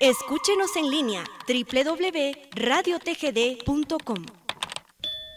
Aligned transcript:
Escúchenos 0.00 0.74
en 0.76 0.90
línea 0.90 1.22
www.radiotgd.com. 1.46 4.26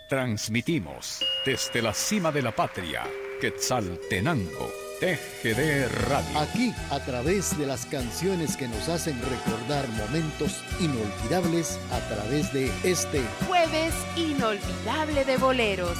Transmitimos 0.10 1.24
desde 1.46 1.84
la 1.84 1.94
cima 1.94 2.32
de 2.32 2.42
la 2.42 2.56
patria, 2.56 3.04
Quetzaltenango, 3.40 4.72
TGD 5.00 5.90
Radio. 6.08 6.40
Aquí, 6.40 6.74
a 6.90 7.00
través 7.06 7.56
de 7.58 7.68
las 7.68 7.86
canciones 7.86 8.58
que 8.58 8.68
nos 8.68 8.90
hacen 8.90 9.22
recordar 9.22 9.88
momentos 9.90 10.60
inolvidables 10.80 11.78
a 11.92 12.00
través 12.10 12.52
de 12.52 12.72
este 12.84 13.22
jueves 13.48 13.94
inolvidable 14.16 15.24
de 15.24 15.38
boleros. 15.38 16.00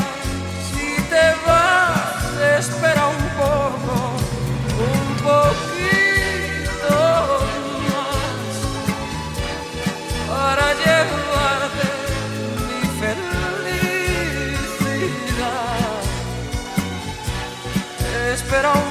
Espera 18.51 18.73
un 18.73 18.90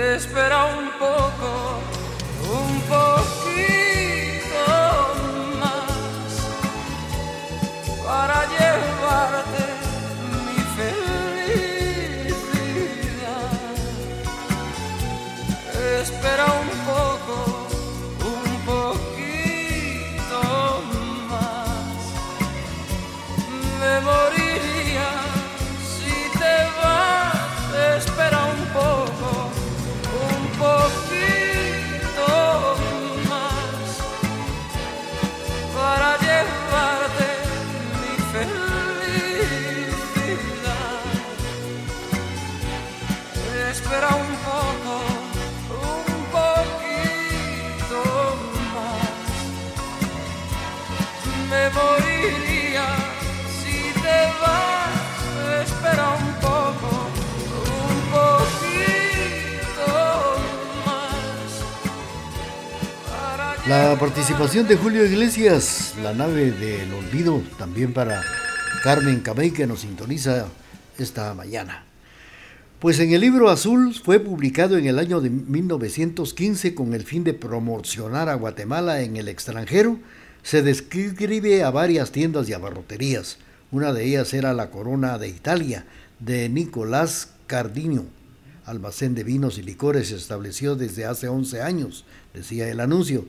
espera 0.00 0.64
un 0.66 0.90
poco, 0.98 1.29
Me 51.50 51.68
moriría 51.70 52.86
si 53.58 53.92
te 54.00 54.18
vas. 54.40 55.66
Espera 55.66 56.06
un 56.10 56.32
poco, 56.34 57.10
un 57.90 58.00
poquito. 58.12 59.88
La 63.66 63.96
participación 63.98 64.68
de 64.68 64.76
Julio 64.76 65.04
Iglesias, 65.04 65.94
la 66.00 66.14
nave 66.14 66.52
del 66.52 66.94
olvido, 66.94 67.42
también 67.58 67.92
para 67.92 68.22
Carmen 68.84 69.18
Camey 69.18 69.50
que 69.50 69.66
nos 69.66 69.80
sintoniza 69.80 70.46
esta 70.98 71.34
mañana. 71.34 71.84
Pues 72.78 73.00
en 73.00 73.12
el 73.12 73.20
libro 73.22 73.50
azul 73.50 73.92
fue 73.92 74.20
publicado 74.20 74.78
en 74.78 74.86
el 74.86 75.00
año 75.00 75.20
de 75.20 75.30
1915 75.30 76.76
con 76.76 76.94
el 76.94 77.02
fin 77.02 77.24
de 77.24 77.34
promocionar 77.34 78.28
a 78.28 78.34
Guatemala 78.34 79.02
en 79.02 79.16
el 79.16 79.26
extranjero. 79.26 79.98
Se 80.42 80.62
describe 80.62 81.62
a 81.62 81.70
varias 81.70 82.12
tiendas 82.12 82.48
y 82.48 82.52
abarroterías. 82.52 83.38
Una 83.70 83.92
de 83.92 84.04
ellas 84.04 84.34
era 84.34 84.52
la 84.52 84.70
Corona 84.70 85.18
de 85.18 85.28
Italia, 85.28 85.86
de 86.18 86.48
Nicolás 86.48 87.30
Cardino. 87.46 88.04
Almacén 88.64 89.14
de 89.14 89.24
vinos 89.24 89.58
y 89.58 89.62
licores 89.62 90.08
se 90.08 90.16
estableció 90.16 90.76
desde 90.76 91.04
hace 91.04 91.28
11 91.28 91.62
años, 91.62 92.04
decía 92.34 92.68
el 92.68 92.80
anuncio. 92.80 93.26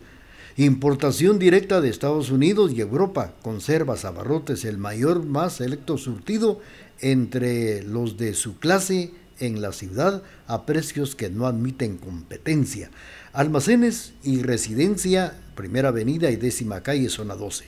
Importación 0.57 1.39
directa 1.39 1.79
de 1.81 1.89
Estados 1.89 2.29
Unidos 2.29 2.71
y 2.73 2.81
Europa. 2.81 3.33
Conservas, 3.41 4.05
abarrotes, 4.05 4.65
el 4.65 4.77
mayor 4.77 5.23
más 5.23 5.53
selecto 5.53 5.97
surtido 5.97 6.59
entre 6.99 7.83
los 7.83 8.17
de 8.17 8.33
su 8.33 8.59
clase 8.59 9.11
en 9.39 9.61
la 9.61 9.71
ciudad 9.71 10.21
a 10.47 10.65
precios 10.65 11.15
que 11.15 11.29
no 11.29 11.47
admiten 11.47 11.97
competencia. 11.97 12.91
Almacenes 13.33 14.13
y 14.23 14.41
residencia, 14.41 15.33
Primera 15.55 15.89
Avenida 15.89 16.31
y 16.31 16.35
Décima 16.35 16.81
Calle, 16.81 17.09
zona 17.09 17.35
12. 17.35 17.65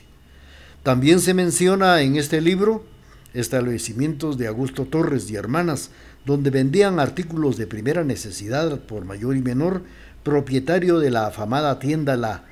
También 0.82 1.20
se 1.20 1.32
menciona 1.32 2.02
en 2.02 2.16
este 2.16 2.42
libro 2.42 2.84
establecimientos 3.32 4.36
de 4.36 4.46
Augusto 4.46 4.84
Torres 4.84 5.30
y 5.30 5.36
Hermanas, 5.36 5.90
donde 6.26 6.50
vendían 6.50 7.00
artículos 7.00 7.56
de 7.56 7.66
primera 7.66 8.04
necesidad 8.04 8.80
por 8.80 9.06
mayor 9.06 9.36
y 9.36 9.40
menor, 9.40 9.82
propietario 10.22 10.98
de 10.98 11.10
la 11.10 11.26
afamada 11.26 11.78
tienda 11.78 12.16
La, 12.16 12.44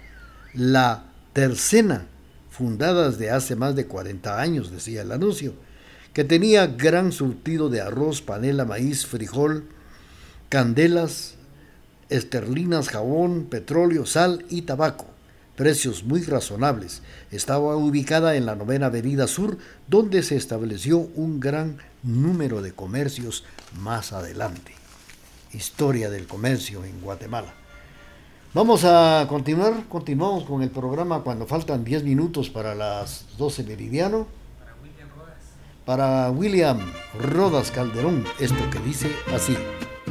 la 0.54 1.04
Tercena, 1.34 2.06
fundada 2.50 3.10
desde 3.10 3.30
hace 3.30 3.56
más 3.56 3.76
de 3.76 3.86
40 3.86 4.40
años, 4.40 4.70
decía 4.70 5.02
el 5.02 5.12
anuncio, 5.12 5.54
que 6.12 6.24
tenía 6.24 6.66
gran 6.66 7.12
surtido 7.12 7.68
de 7.70 7.80
arroz, 7.80 8.20
panela, 8.20 8.64
maíz, 8.64 9.06
frijol, 9.06 9.64
candelas, 10.50 11.36
esterlinas, 12.16 12.88
jabón, 12.88 13.44
petróleo, 13.44 14.06
sal 14.06 14.44
y 14.48 14.62
tabaco. 14.62 15.06
Precios 15.56 16.04
muy 16.04 16.22
razonables. 16.22 17.02
Estaba 17.30 17.76
ubicada 17.76 18.36
en 18.36 18.46
la 18.46 18.56
novena 18.56 18.86
avenida 18.86 19.26
sur, 19.26 19.58
donde 19.86 20.22
se 20.22 20.36
estableció 20.36 20.98
un 20.98 21.40
gran 21.40 21.78
número 22.02 22.62
de 22.62 22.72
comercios 22.72 23.44
más 23.78 24.12
adelante. 24.12 24.72
Historia 25.52 26.08
del 26.10 26.26
comercio 26.26 26.84
en 26.84 27.00
Guatemala. 27.00 27.54
Vamos 28.54 28.84
a 28.84 29.26
continuar, 29.28 29.88
continuamos 29.88 30.44
con 30.44 30.62
el 30.62 30.70
programa 30.70 31.22
cuando 31.22 31.46
faltan 31.46 31.84
10 31.84 32.04
minutos 32.04 32.50
para 32.50 32.74
las 32.74 33.26
12 33.38 33.64
meridiano. 33.64 34.26
Para 35.84 36.30
William 36.30 36.78
Rodas 37.18 37.70
Calderón, 37.70 38.24
esto 38.38 38.70
que 38.70 38.78
dice 38.80 39.10
así. 39.34 39.56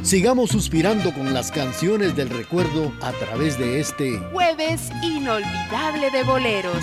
Sigamos 0.02 0.50
suspirando 0.50 1.14
con 1.14 1.32
las 1.32 1.52
canciones 1.52 2.16
del 2.16 2.28
recuerdo 2.28 2.92
a 3.02 3.12
través 3.12 3.56
de 3.56 3.78
este 3.78 4.18
jueves 4.32 4.90
inolvidable 5.00 6.10
de 6.10 6.24
boleros. 6.24 6.82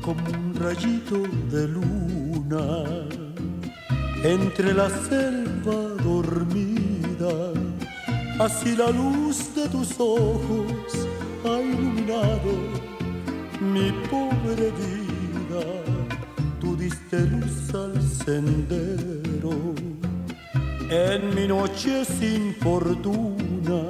Como 0.00 0.20
un 0.28 0.54
rayito 0.54 1.22
de 1.50 1.66
luna 1.66 2.84
entre 4.22 4.72
la 4.72 4.88
selva 4.88 5.74
dormida, 6.04 7.52
así 8.38 8.76
la 8.76 8.90
luz 8.90 9.52
de 9.56 9.68
tus 9.70 9.90
ojos 9.98 11.08
ha 11.44 11.60
iluminado 11.60 12.52
mi 13.60 13.90
pobre 14.08 14.70
vida 14.70 15.95
diste 16.76 17.20
luz 17.20 17.74
al 17.74 18.00
sendero. 18.02 19.74
En 20.88 21.34
mi 21.34 21.46
noche 21.46 22.04
sin 22.04 22.54
fortuna, 22.54 23.80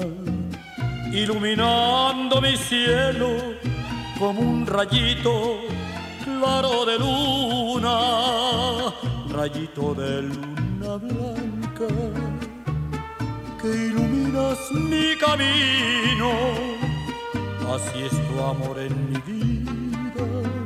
iluminando 1.13 2.41
mi 2.41 2.57
cielo 2.57 3.29
como 4.19 4.41
un 4.41 4.67
rayito 4.67 5.61
claro 6.25 6.87
de 6.87 6.99
luna, 6.99 7.97
rayito 9.31 9.95
de 9.95 10.23
luna 10.23 10.97
blanca 10.97 11.89
que 13.61 13.69
iluminas 13.69 14.59
mi 14.73 15.17
camino, 15.17 16.31
así 17.75 18.05
es 18.05 18.29
tu 18.29 18.43
amor 18.43 18.79
en 18.79 19.11
mi 19.11 19.19
vida 19.27 20.66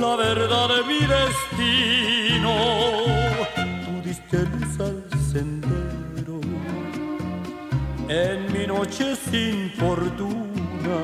la 0.00 0.16
verdad 0.16 0.68
de 0.68 0.82
mi 0.84 1.00
destino. 1.16 2.54
Tú 3.84 4.02
diste 4.04 4.38
luz 4.38 4.80
al 4.80 5.02
sendero 5.32 6.40
en 8.08 8.52
mi 8.52 8.66
noche 8.66 9.16
sin 9.16 9.70
fortuna, 9.72 10.98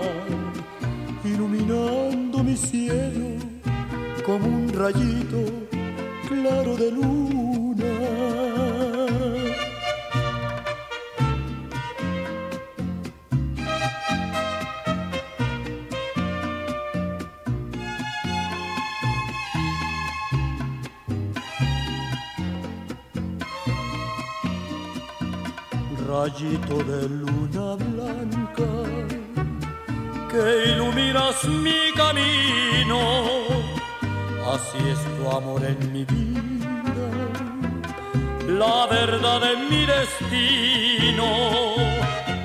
iluminando 1.25 2.43
mi 2.43 2.57
cielo 2.57 3.37
como 4.25 4.47
un 4.47 4.73
rayito 4.73 5.43
claro 6.29 6.77
de 6.77 6.91
luna. 6.91 8.44
Rayito 26.25 26.83
de 26.85 27.07
luna 27.07 27.77
blanca 27.77 28.71
que 30.31 30.73
iluminas 30.73 31.45
mi 31.65 31.81
camino. 31.95 33.01
Así 34.55 34.79
es 34.93 35.01
tu 35.17 35.37
amor 35.37 35.63
en 35.65 35.93
mi 35.93 36.05
vida, 36.07 37.09
la 38.49 38.87
verdad 38.87 39.41
en 39.53 39.61
mi 39.69 39.85
destino. 39.85 41.29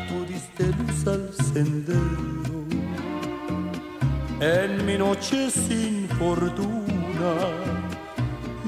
Tú 0.10 0.26
diste 0.28 0.64
luz 0.78 1.08
al 1.08 1.34
sendero 1.54 2.60
en 4.42 4.86
mi 4.86 4.98
noche 4.98 5.50
sin 5.50 6.10
fortuna, 6.20 7.32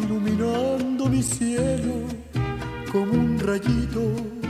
iluminando 0.04 1.06
mi 1.08 1.22
cielo 1.22 1.96
como 2.92 3.12
un 3.12 3.40
rayito 3.40 4.41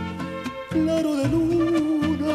claro 0.71 1.15
de 1.18 1.27
luna. 1.27 2.27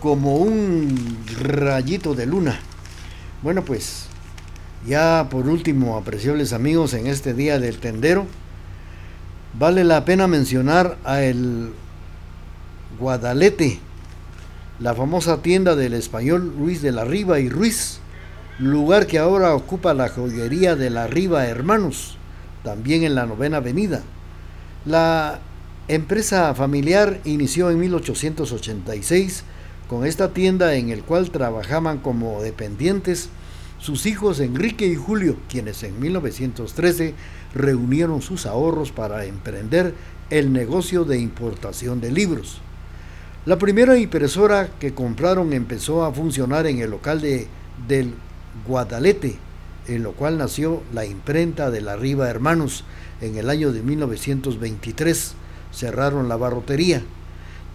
Como 0.00 0.36
un 0.36 1.24
rayito 1.42 2.14
de 2.14 2.26
luna. 2.26 2.60
Bueno, 3.42 3.64
pues 3.64 4.06
ya 4.86 5.26
por 5.28 5.48
último, 5.48 5.96
apreciables 5.96 6.52
amigos, 6.52 6.94
en 6.94 7.08
este 7.08 7.34
día 7.34 7.58
del 7.58 7.78
tendero, 7.78 8.26
vale 9.58 9.84
la 9.84 10.04
pena 10.04 10.28
mencionar 10.28 10.96
a 11.04 11.22
el 11.22 11.72
Guadalete, 12.98 13.80
la 14.78 14.94
famosa 14.94 15.42
tienda 15.42 15.74
del 15.74 15.94
español 15.94 16.54
Luis 16.56 16.80
de 16.80 16.92
la 16.92 17.04
Riva 17.04 17.40
y 17.40 17.48
Ruiz, 17.48 17.98
lugar 18.58 19.06
que 19.06 19.18
ahora 19.18 19.54
ocupa 19.54 19.94
la 19.94 20.08
joyería 20.08 20.76
de 20.76 20.90
la 20.90 21.08
Riva 21.08 21.46
Hermanos, 21.46 22.16
también 22.62 23.02
en 23.02 23.16
la 23.16 23.26
novena 23.26 23.58
avenida. 23.58 24.02
La 24.88 25.40
empresa 25.86 26.54
familiar 26.54 27.20
inició 27.26 27.70
en 27.70 27.78
1886 27.78 29.44
con 29.86 30.06
esta 30.06 30.32
tienda 30.32 30.76
en 30.76 30.88
el 30.88 31.02
cual 31.02 31.30
trabajaban 31.30 31.98
como 31.98 32.40
dependientes 32.40 33.28
sus 33.78 34.06
hijos 34.06 34.40
Enrique 34.40 34.86
y 34.86 34.94
Julio, 34.94 35.36
quienes 35.50 35.82
en 35.82 36.00
1913 36.00 37.12
reunieron 37.54 38.22
sus 38.22 38.46
ahorros 38.46 38.90
para 38.90 39.26
emprender 39.26 39.92
el 40.30 40.54
negocio 40.54 41.04
de 41.04 41.18
importación 41.18 42.00
de 42.00 42.10
libros. 42.10 42.62
La 43.44 43.58
primera 43.58 43.98
impresora 43.98 44.70
que 44.80 44.94
compraron 44.94 45.52
empezó 45.52 46.02
a 46.02 46.14
funcionar 46.14 46.66
en 46.66 46.78
el 46.78 46.92
local 46.92 47.20
de, 47.20 47.46
del 47.86 48.14
Guadalete, 48.66 49.36
en 49.88 50.02
lo 50.02 50.12
cual 50.12 50.38
nació 50.38 50.82
la 50.92 51.04
imprenta 51.04 51.70
de 51.70 51.80
la 51.80 51.96
Riva 51.96 52.28
Hermanos, 52.28 52.84
en 53.20 53.36
el 53.36 53.50
año 53.50 53.72
de 53.72 53.82
1923 53.82 55.34
cerraron 55.72 56.28
la 56.28 56.36
barrotería. 56.36 57.02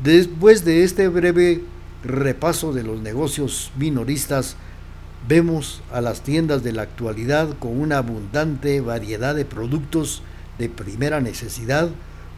Después 0.04 0.66
de 0.66 0.84
este 0.84 1.08
breve 1.08 1.64
repaso 2.04 2.74
de 2.74 2.84
los 2.84 3.02
negocios 3.02 3.72
minoristas, 3.78 4.56
vemos 5.28 5.82
a 5.92 6.02
las 6.02 6.22
tiendas 6.22 6.64
de 6.64 6.74
la 6.74 6.84
actualidad 6.84 7.58
con 7.60 7.80
una 7.80 7.98
abundante 7.98 8.82
variedad 8.82 9.36
de 9.36 9.46
productos 9.46 10.22
de 10.60 10.70
primera 10.70 11.22
necesidad 11.22 11.90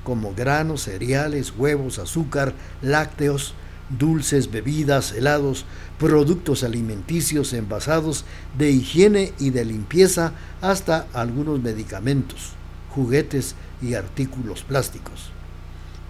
como 0.03 0.33
granos, 0.35 0.83
cereales, 0.83 1.53
huevos, 1.57 1.97
azúcar, 1.97 2.53
lácteos, 2.81 3.55
dulces, 3.89 4.51
bebidas, 4.51 5.11
helados, 5.11 5.65
productos 5.99 6.63
alimenticios 6.63 7.53
envasados 7.53 8.25
de 8.57 8.71
higiene 8.71 9.33
y 9.39 9.51
de 9.51 9.65
limpieza 9.65 10.33
hasta 10.61 11.07
algunos 11.13 11.61
medicamentos 11.61 12.55
juguetes 12.95 13.55
y 13.81 13.93
artículos 13.93 14.63
plásticos. 14.63 15.29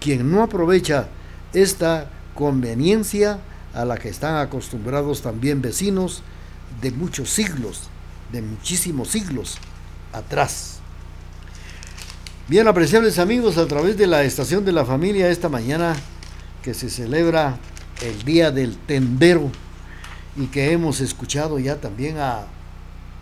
Quien 0.00 0.30
no 0.30 0.42
aprovecha 0.42 1.08
esta 1.52 2.08
conveniencia 2.34 3.40
a 3.74 3.84
la 3.84 3.98
que 3.98 4.08
están 4.08 4.36
acostumbrados 4.36 5.20
también 5.20 5.60
vecinos 5.60 6.22
de 6.80 6.92
muchos 6.92 7.30
siglos, 7.30 7.82
de 8.32 8.40
muchísimos 8.40 9.08
siglos 9.08 9.56
atrás. 10.12 10.78
Bien 12.48 12.68
apreciables 12.68 13.18
amigos, 13.18 13.58
a 13.58 13.66
través 13.66 13.96
de 13.96 14.06
la 14.06 14.22
estación 14.22 14.64
de 14.64 14.72
la 14.72 14.84
familia 14.84 15.28
esta 15.28 15.48
mañana 15.48 15.96
que 16.66 16.74
se 16.74 16.90
celebra 16.90 17.60
el 18.02 18.24
Día 18.24 18.50
del 18.50 18.76
Tendero 18.76 19.52
y 20.34 20.46
que 20.46 20.72
hemos 20.72 21.00
escuchado 21.00 21.60
ya 21.60 21.76
también 21.76 22.18
a 22.18 22.46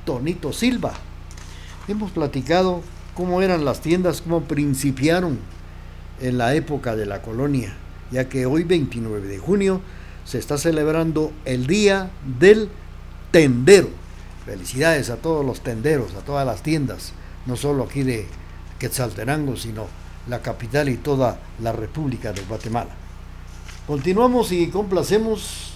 Tonito 0.06 0.54
Silva. 0.54 0.94
Hemos 1.86 2.10
platicado 2.10 2.80
cómo 3.12 3.42
eran 3.42 3.66
las 3.66 3.82
tiendas, 3.82 4.22
cómo 4.22 4.44
principiaron 4.44 5.38
en 6.22 6.38
la 6.38 6.54
época 6.54 6.96
de 6.96 7.04
la 7.04 7.20
colonia 7.20 7.74
ya 8.10 8.30
que 8.30 8.46
hoy 8.46 8.64
29 8.64 9.28
de 9.28 9.36
junio 9.36 9.82
se 10.24 10.38
está 10.38 10.56
celebrando 10.56 11.30
el 11.44 11.66
Día 11.66 12.12
del 12.38 12.70
Tendero. 13.30 13.90
Felicidades 14.46 15.10
a 15.10 15.16
todos 15.16 15.44
los 15.44 15.60
tenderos, 15.60 16.14
a 16.14 16.20
todas 16.20 16.46
las 16.46 16.62
tiendas, 16.62 17.12
no 17.44 17.56
solo 17.56 17.84
aquí 17.84 18.04
de 18.04 18.26
Quetzaltenango, 18.78 19.58
sino 19.58 19.86
la 20.30 20.40
capital 20.40 20.88
y 20.88 20.96
toda 20.96 21.40
la 21.60 21.72
República 21.72 22.32
de 22.32 22.40
Guatemala. 22.40 23.03
Continuamos 23.86 24.50
y 24.50 24.68
complacemos. 24.68 25.72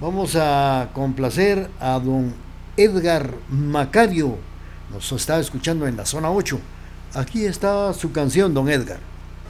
Vamos 0.00 0.36
a 0.36 0.88
complacer 0.94 1.70
a 1.78 1.98
don 1.98 2.34
Edgar 2.76 3.34
Macario. 3.50 4.38
Nos 4.90 5.12
está 5.12 5.38
escuchando 5.38 5.86
en 5.86 5.96
la 5.96 6.06
zona 6.06 6.30
8. 6.30 6.58
Aquí 7.14 7.44
está 7.44 7.92
su 7.92 8.10
canción, 8.10 8.54
don 8.54 8.70
Edgar. 8.70 9.00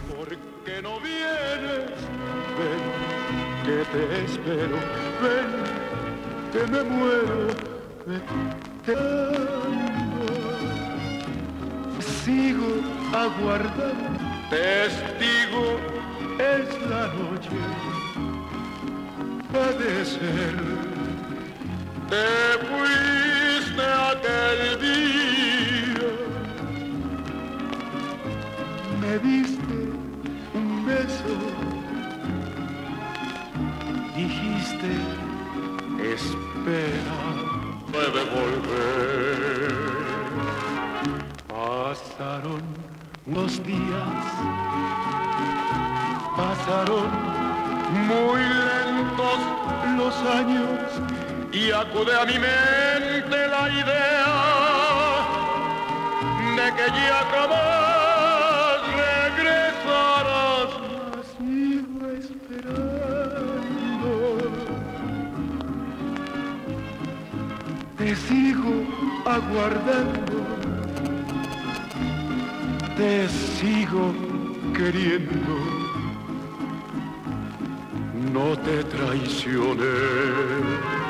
Porque 0.09 0.83
no 0.83 0.99
vienes, 1.01 1.91
ven, 2.59 2.83
que 3.65 3.85
te 3.93 4.25
espero, 4.25 4.77
ven, 5.23 5.51
que 6.53 6.73
me 6.73 6.83
muero, 6.83 7.75
Sigo 12.25 12.67
aguardando, 13.15 14.34
testigo 14.51 15.79
es 16.39 16.69
la 16.89 17.07
noche, 17.09 17.59
puede 19.53 20.05
ser. 20.05 20.55
Te 22.11 22.29
fuiste 22.67 23.83
aquel 23.83 24.61
día, 24.81 26.11
me 29.01 29.19
diste 29.19 29.77
un 30.55 30.85
beso, 30.87 31.37
dijiste, 34.15 34.93
espera, 36.15 37.19
puede 37.91 38.23
volver. 38.35 39.75
Pasaron 41.49 42.84
los 43.27 43.63
días, 43.65 44.25
pasaron 46.37 47.09
muy 48.07 48.43
lentos 48.43 49.39
los 49.97 50.15
años 50.31 50.79
y 51.53 51.71
acude 51.71 52.15
a 52.21 52.27
mi 52.27 52.39
mente 52.39 53.49
la 53.49 53.71
idea 53.71 54.35
de 56.57 56.75
que 56.75 56.87
ya 56.91 57.25
jamás 57.33 58.81
regresarás. 59.37 60.71
La 61.15 61.23
sigo 61.39 62.01
esperando. 62.11 64.11
Te 67.97 68.09
sigo 68.17 68.75
aguardando. 69.25 70.34
Te 72.97 73.29
sigo 73.29 74.15
queriendo. 74.73 75.59
No 78.33 78.57
te 78.59 78.85
traicioné. 78.85 81.04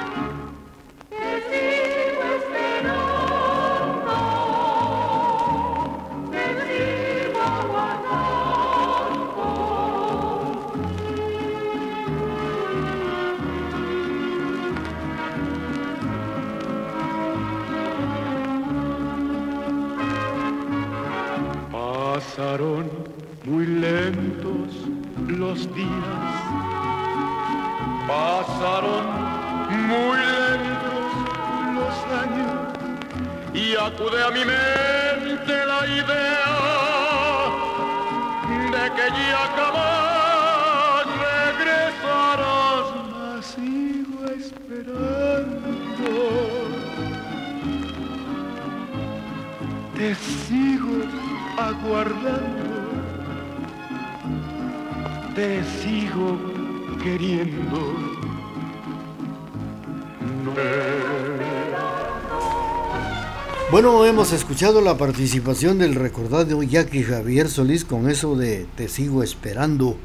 Hemos 64.25 64.41
escuchado 64.41 64.81
la 64.81 64.97
participación 64.97 65.77
del 65.77 65.95
recordado 65.95 66.63
Jackie 66.63 67.03
Javier 67.03 67.47
Solís 67.51 67.85
con 67.85 68.09
eso 68.09 68.37
de 68.37 68.67
Te 68.75 68.89
sigo 68.89 69.23
esperando 69.23 69.99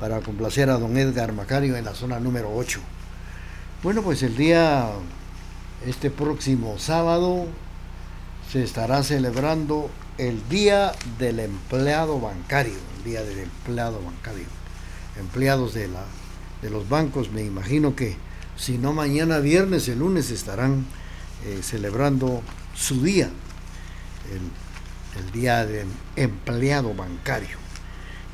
para 0.00 0.22
complacer 0.22 0.70
a 0.70 0.78
don 0.78 0.96
Edgar 0.96 1.34
Macario 1.34 1.76
en 1.76 1.84
la 1.84 1.92
zona 1.92 2.18
número 2.18 2.50
8. 2.56 2.80
Bueno, 3.82 4.00
pues 4.00 4.22
el 4.22 4.38
día, 4.38 4.88
este 5.86 6.10
próximo 6.10 6.78
sábado, 6.78 7.44
se 8.50 8.62
estará 8.62 9.02
celebrando 9.02 9.90
el 10.16 10.48
Día 10.48 10.92
del 11.18 11.40
Empleado 11.40 12.18
Bancario, 12.18 12.78
el 12.96 13.04
Día 13.04 13.22
del 13.22 13.40
Empleado 13.40 14.00
Bancario. 14.02 14.46
Empleados 15.20 15.74
de, 15.74 15.88
la, 15.88 16.04
de 16.62 16.70
los 16.70 16.88
bancos, 16.88 17.30
me 17.30 17.42
imagino 17.42 17.96
que 17.96 18.16
si 18.56 18.78
no 18.78 18.94
mañana 18.94 19.40
viernes, 19.40 19.88
el 19.88 19.98
lunes 19.98 20.30
estarán 20.30 20.86
eh, 21.44 21.60
celebrando 21.62 22.40
su 22.76 23.02
día, 23.02 23.30
el, 24.32 25.32
Día 25.32 25.64
del 25.64 25.86
Empleado 26.14 26.92
Bancario. 26.94 27.56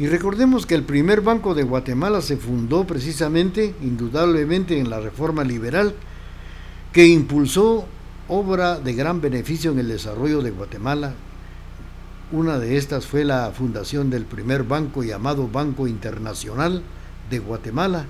Y 0.00 0.08
recordemos 0.08 0.66
que 0.66 0.74
el 0.74 0.82
primer 0.82 1.20
banco 1.20 1.54
de 1.54 1.62
Guatemala 1.62 2.20
se 2.22 2.36
fundó 2.36 2.84
precisamente, 2.84 3.74
indudablemente, 3.82 4.80
en 4.80 4.90
la 4.90 4.98
reforma 4.98 5.44
liberal 5.44 5.94
que 6.92 7.06
impulsó 7.06 7.86
obra 8.26 8.80
de 8.80 8.94
gran 8.94 9.20
beneficio 9.20 9.70
en 9.70 9.78
el 9.78 9.88
desarrollo 9.88 10.42
de 10.42 10.50
Guatemala. 10.50 11.14
Una 12.32 12.58
de 12.58 12.76
estas 12.78 13.06
fue 13.06 13.24
la 13.24 13.52
fundación 13.52 14.10
del 14.10 14.24
primer 14.24 14.64
banco 14.64 15.04
llamado 15.04 15.46
Banco 15.46 15.86
Internacional 15.86 16.82
de 17.30 17.38
Guatemala, 17.38 18.06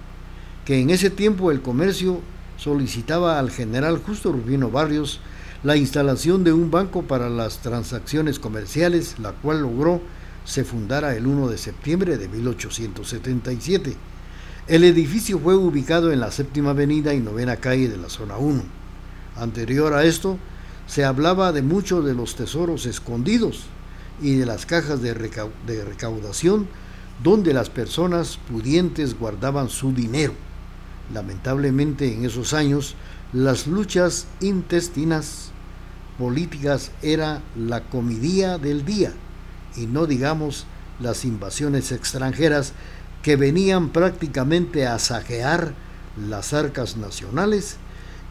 que 0.65 0.81
en 0.81 0.89
ese 0.89 1.11
tiempo 1.11 1.51
el 1.51 1.61
comercio 1.61 2.21
solicitaba 2.57 3.39
al 3.39 3.51
general 3.51 3.99
Justo 3.99 4.33
Rubino 4.33 4.71
Barrios 4.71 5.21
la 5.63 5.77
instalación 5.77 6.43
de 6.43 6.53
un 6.53 6.73
banco 6.73 7.03
para 7.03 7.31
las 7.31 7.59
transacciones 7.59 8.41
comerciales, 8.41 9.19
la 9.21 9.31
cual 9.31 9.63
logró 9.63 10.01
se 10.45 10.65
fundara 10.65 11.15
el 11.15 11.27
1 11.27 11.49
de 11.49 11.57
septiembre 11.57 12.19
de 12.19 12.29
1877. 12.29 13.97
El 14.67 14.83
edificio 14.83 15.39
fue 15.39 15.55
ubicado 15.55 16.13
en 16.13 16.19
la 16.19 16.33
séptima 16.33 16.71
avenida 16.71 17.15
y 17.15 17.21
novena 17.21 17.57
calle 17.57 17.89
de 17.89 17.97
la 17.97 18.09
zona 18.09 18.39
1. 18.39 18.63
Anterior 19.37 19.95
a 19.95 20.05
esto, 20.05 20.37
se 20.89 21.05
hablaba 21.05 21.53
de 21.53 21.63
muchos 21.63 22.05
de 22.05 22.15
los 22.15 22.35
tesoros 22.35 22.85
escondidos 22.87 23.67
y 24.21 24.35
de 24.35 24.47
las 24.47 24.67
cajas 24.67 25.01
de, 25.01 25.15
de, 25.15 25.85
recaudación 25.85 26.67
donde 27.23 27.55
las 27.55 27.71
personas 27.71 28.39
pudientes 28.51 29.17
guardaban 29.17 29.69
su 29.69 29.93
dinero. 29.93 30.35
Lamentablemente 31.15 32.13
en 32.13 32.25
esos 32.25 32.53
años 32.53 32.97
las 33.33 33.69
luchas 33.69 34.27
intestinas 34.41 35.52
políticas 36.19 36.91
era 37.03 37.43
la 37.57 37.83
comidía 37.83 38.59
del 38.59 38.85
día 38.85 39.13
y 39.77 39.87
no 39.87 40.07
digamos 40.07 40.67
las 41.01 41.25
invasiones 41.25 41.93
extranjeras 41.93 42.73
que 43.23 43.37
venían 43.37 43.91
prácticamente 43.91 44.87
a 44.87 44.99
saquear 44.99 45.75
las 46.29 46.53
arcas 46.53 46.97
nacionales 46.97 47.77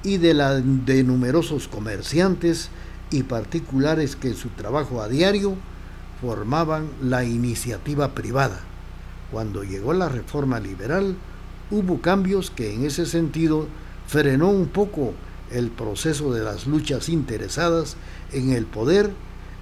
y 0.04 0.18
de, 0.18 0.34
la, 0.34 0.56
de 0.56 1.04
numerosos 1.04 1.68
comerciantes 1.68 2.70
y 3.10 3.24
particulares 3.24 4.16
que 4.16 4.30
en 4.30 4.36
su 4.36 4.50
trabajo 4.50 5.02
a 5.02 5.08
diario 5.08 5.56
formaban 6.22 6.90
la 7.02 7.24
iniciativa 7.24 8.14
privada. 8.14 8.60
Cuando 9.32 9.64
llegó 9.64 9.94
la 9.94 10.10
reforma 10.10 10.60
liberal, 10.60 11.16
hubo 11.72 12.02
cambios 12.02 12.52
que 12.52 12.74
en 12.74 12.86
ese 12.86 13.06
sentido 13.06 13.68
frenó 14.08 14.50
un 14.50 14.68
poco 14.68 15.14
el 15.52 15.70
proceso 15.70 16.34
de 16.34 16.44
las 16.44 16.68
luchas 16.68 17.10
interesadas 17.10 17.96
en 18.32 18.52
el 18.52 18.66
poder 18.66 19.12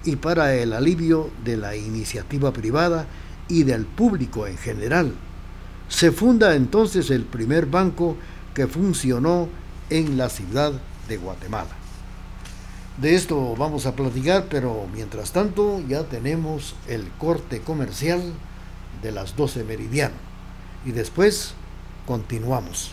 y 0.04 0.16
para 0.16 0.54
el 0.54 0.72
alivio 0.72 1.30
de 1.44 1.56
la 1.56 1.76
iniciativa 1.76 2.52
privada 2.52 3.06
y 3.48 3.64
del 3.64 3.84
público 3.84 4.46
en 4.46 4.56
general. 4.56 5.12
Se 5.88 6.12
funda 6.12 6.54
entonces 6.54 7.10
el 7.10 7.24
primer 7.24 7.66
banco 7.66 8.16
que 8.54 8.66
funcionó 8.66 9.48
en 9.90 10.16
la 10.16 10.28
ciudad 10.28 10.72
de 11.08 11.16
Guatemala. 11.16 11.70
De 13.00 13.14
esto 13.14 13.56
vamos 13.56 13.86
a 13.86 13.96
platicar, 13.96 14.46
pero 14.50 14.86
mientras 14.92 15.32
tanto 15.32 15.80
ya 15.88 16.04
tenemos 16.04 16.74
el 16.86 17.08
corte 17.18 17.60
comercial 17.60 18.20
de 19.02 19.12
las 19.12 19.36
12 19.36 19.64
meridiano. 19.64 20.14
Y 20.84 20.92
después 20.92 21.54
continuamos. 22.06 22.92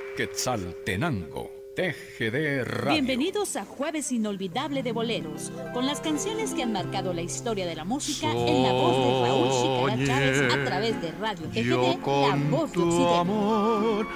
Quetzaltenango, 0.15 1.51
TGD 1.75 2.65
Radio. 2.65 2.91
Bienvenidos 2.91 3.55
a 3.55 3.63
Jueves 3.63 4.11
Inolvidable 4.11 4.83
de 4.83 4.91
Boleros, 4.91 5.53
con 5.73 5.85
las 5.85 6.01
canciones 6.01 6.53
que 6.53 6.63
han 6.63 6.73
marcado 6.73 7.13
la 7.13 7.21
historia 7.21 7.65
de 7.65 7.75
la 7.75 7.85
música 7.85 8.29
en 8.29 8.63
la 8.63 8.73
voz 8.73 8.97
de 8.97 9.27
Raúl 9.27 9.95
Chicara 9.95 10.05
Chávez 10.05 10.53
a 10.53 10.65
través 10.65 11.01
de 11.01 11.11
Radio 11.13 11.47
TGD, 11.47 11.69
la 11.69 12.35
voz 12.49 12.73
de 12.73 12.81
Occidente. 12.81 13.15
amor, 13.15 14.07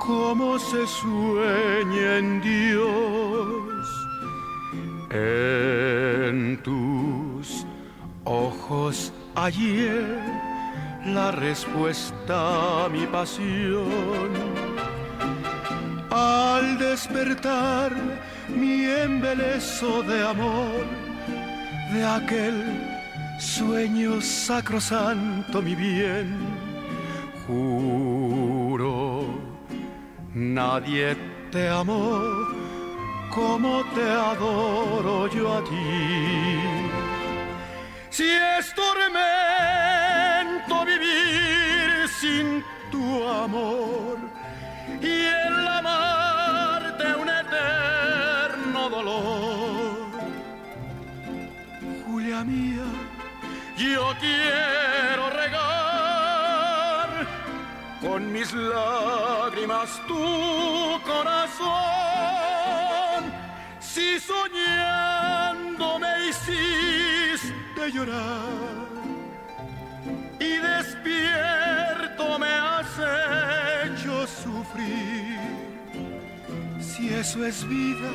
como 0.00 0.58
se 0.58 0.86
sueña 0.86 2.18
en 2.18 2.42
Dios, 2.42 3.88
en 5.10 6.62
tus 6.62 7.64
ojos 8.24 9.14
ayer 9.34 10.18
la 11.06 11.30
respuesta 11.30 12.84
a 12.84 12.88
mi 12.90 13.06
pasión 13.06 14.67
al 16.18 16.78
despertar 16.78 17.92
mi 18.48 18.84
embelezo 18.84 20.02
de 20.02 20.26
amor, 20.26 20.84
de 21.92 22.04
aquel 22.04 22.56
sueño 23.38 24.20
sacrosanto, 24.20 25.62
mi 25.62 25.74
bien, 25.74 26.36
juro, 27.46 29.24
nadie 30.34 31.16
te 31.52 31.68
amó 31.68 32.20
como 33.34 33.84
te 33.94 34.06
adoro 34.32 35.28
yo 35.28 35.54
a 35.58 35.62
ti. 35.62 36.60
Si 38.10 38.28
es 38.58 38.74
tormento 38.74 40.74
vivir 40.84 42.08
sin 42.20 42.64
tu 42.90 43.28
amor, 43.28 44.37
y 45.02 45.26
el 45.26 45.68
amarte 45.68 47.14
un 47.14 47.28
eterno 47.28 48.88
dolor. 48.88 50.08
Julia 52.06 52.44
mía, 52.44 52.84
yo 53.76 54.14
quiero 54.20 55.30
regar 55.30 57.08
con 58.00 58.32
mis 58.32 58.52
lágrimas 58.52 60.00
tu 60.06 61.00
corazón. 61.04 61.68
Si 63.80 64.18
soñando 64.20 65.98
me 65.98 66.28
hiciste 66.28 67.92
llorar 67.92 68.78
y 70.40 70.56
despierto 70.58 72.38
me 72.38 72.48
hace 72.48 73.67
Si 76.80 77.08
eso 77.08 77.44
es 77.44 77.66
vida, 77.68 78.12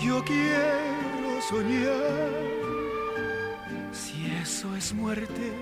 yo 0.00 0.24
quiero 0.24 1.42
soñar. 1.48 2.30
Si 3.92 4.26
eso 4.42 4.74
es 4.76 4.92
muerte, 4.92 5.52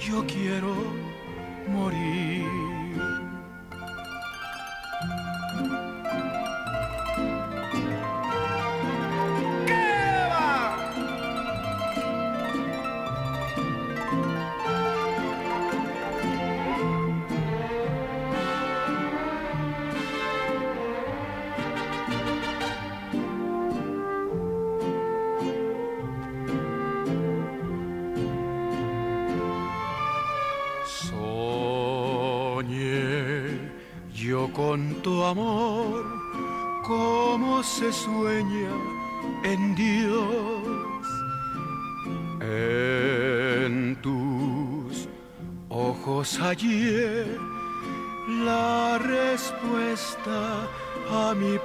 yo 0.00 0.24
quiero 0.26 0.74
morir. 1.68 2.81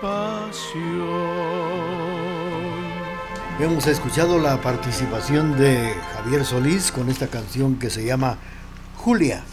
Pasión. 0.01 1.07
Hemos 3.59 3.87
escuchado 3.87 4.39
la 4.39 4.61
participación 4.61 5.57
de 5.57 5.93
Javier 6.13 6.45
Solís 6.45 6.91
con 6.91 7.09
esta 7.09 7.27
canción 7.27 7.79
que 7.79 7.89
se 7.89 8.05
llama 8.05 8.37
Julia, 8.95 9.43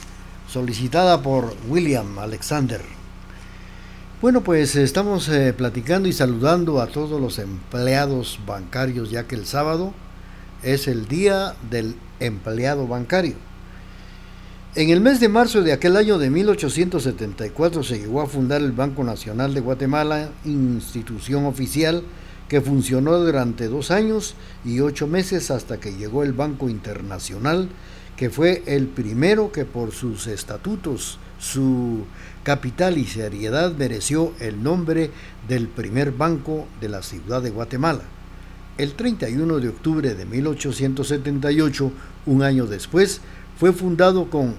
solicitada 0.49 1.23
por 1.23 1.55
William 1.69 2.19
Alexander. 2.19 2.83
Bueno, 4.21 4.43
pues 4.43 4.77
estamos 4.77 5.29
eh, 5.29 5.53
platicando 5.53 6.09
y 6.09 6.13
saludando 6.13 6.81
a 6.81 6.87
todos 6.87 7.21
los 7.21 7.39
empleados 7.39 8.41
bancarios, 8.47 9.11
ya 9.11 9.25
que 9.25 9.35
el 9.35 9.47
sábado 9.47 9.93
es 10.63 10.89
el 10.89 11.09
día 11.09 11.55
del 11.71 11.97
empleado 12.21 12.87
bancario. 12.87 13.37
En 14.77 14.91
el 14.91 15.01
mes 15.01 15.21
de 15.21 15.29
marzo 15.29 15.63
de 15.63 15.73
aquel 15.73 15.97
año 15.97 16.19
de 16.19 16.31
1874 16.31 17.85
se 17.85 18.01
llegó 18.01 18.21
a 18.21 18.27
fundar 18.27 18.61
el 18.61 18.73
Banco 18.73 19.05
Nacional 19.05 19.55
de 19.55 19.61
Guatemala, 19.61 20.31
institución 20.45 21.45
oficial 21.45 22.03
que 22.49 22.61
funcionó 22.61 23.17
durante 23.21 23.69
dos 23.69 23.93
años 23.93 24.35
y 24.65 24.81
ocho 24.81 25.07
meses 25.07 25.53
hasta 25.53 25.79
que 25.79 25.95
llegó 25.95 26.25
el 26.25 26.33
Banco 26.33 26.69
Internacional, 26.69 27.69
que 28.17 28.31
fue 28.31 28.65
el 28.67 28.89
primero 28.89 29.53
que 29.53 29.65
por 29.65 29.93
sus 29.93 30.27
estatutos, 30.27 31.21
su 31.39 32.05
capital 32.43 32.99
y 32.99 33.05
seriedad 33.05 33.77
mereció 33.77 34.33
el 34.41 34.61
nombre 34.61 35.13
del 35.47 35.69
primer 35.69 36.11
banco 36.11 36.67
de 36.81 36.89
la 36.89 37.05
ciudad 37.05 37.43
de 37.43 37.51
Guatemala. 37.51 38.03
El 38.77 38.95
31 38.95 39.61
de 39.61 39.69
octubre 39.69 40.15
de 40.17 40.25
1878, 40.25 41.93
un 42.27 42.43
año 42.43 42.67
después, 42.67 43.21
fue 43.59 43.73
fundado 43.73 44.31
con 44.31 44.55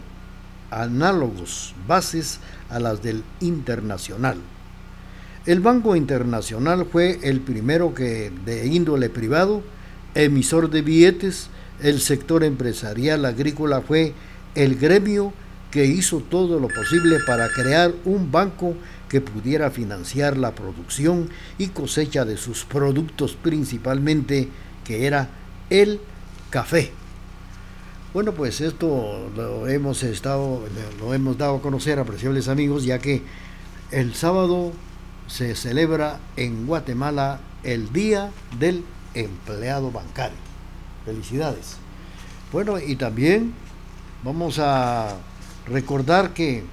análogos 0.72 1.74
bases 1.88 2.40
a 2.70 2.80
las 2.80 3.02
del 3.02 3.24
Internacional. 3.40 4.38
El 5.46 5.60
Banco 5.60 5.96
Internacional 5.96 6.88
fue 6.92 7.20
el 7.24 7.40
primero 7.40 7.94
que, 7.94 8.32
de 8.46 8.66
índole 8.68 9.10
privado, 9.10 9.62
emisor 10.16 10.70
de 10.70 10.82
billetes, 10.82 11.50
el 11.82 12.00
sector 12.00 12.44
empresarial 12.44 13.26
agrícola 13.26 13.82
fue 13.82 14.14
el 14.56 14.76
gremio 14.76 15.34
que 15.70 15.86
hizo 15.86 16.22
todo 16.22 16.60
lo 16.60 16.70
posible 16.70 17.18
para 17.28 17.50
crear 17.50 17.94
un 18.06 18.32
banco 18.32 18.76
que 19.10 19.22
pudiera 19.22 19.70
financiar 19.70 20.38
la 20.38 20.56
producción 20.56 21.30
y 21.58 21.68
cosecha 21.68 22.26
de 22.26 22.38
sus 22.38 22.64
productos 22.64 23.38
principalmente, 23.40 24.48
que 24.84 25.06
era 25.06 25.30
el 25.70 26.00
café. 26.50 26.92
Bueno, 28.16 28.32
pues 28.32 28.62
esto 28.62 29.30
lo 29.36 29.68
hemos 29.68 30.02
estado, 30.04 30.62
lo 31.02 31.14
hemos 31.14 31.38
dado 31.38 31.58
a 31.58 31.62
conocer, 31.62 32.00
apreciables 32.00 32.48
amigos, 32.48 32.86
ya 32.86 32.98
que 32.98 33.24
el 33.92 34.16
sábado 34.16 34.72
se 35.28 35.54
celebra 35.54 36.22
en 36.38 36.66
Guatemala 36.66 37.42
el 37.64 37.92
Día 37.92 38.32
del 38.58 38.86
Empleado 39.16 39.92
Bancario. 39.92 40.38
Felicidades. 41.04 41.76
Bueno, 42.54 42.80
y 42.80 42.96
también 42.96 43.54
vamos 44.24 44.60
a 44.60 45.18
recordar 45.68 46.34
que 46.34 46.64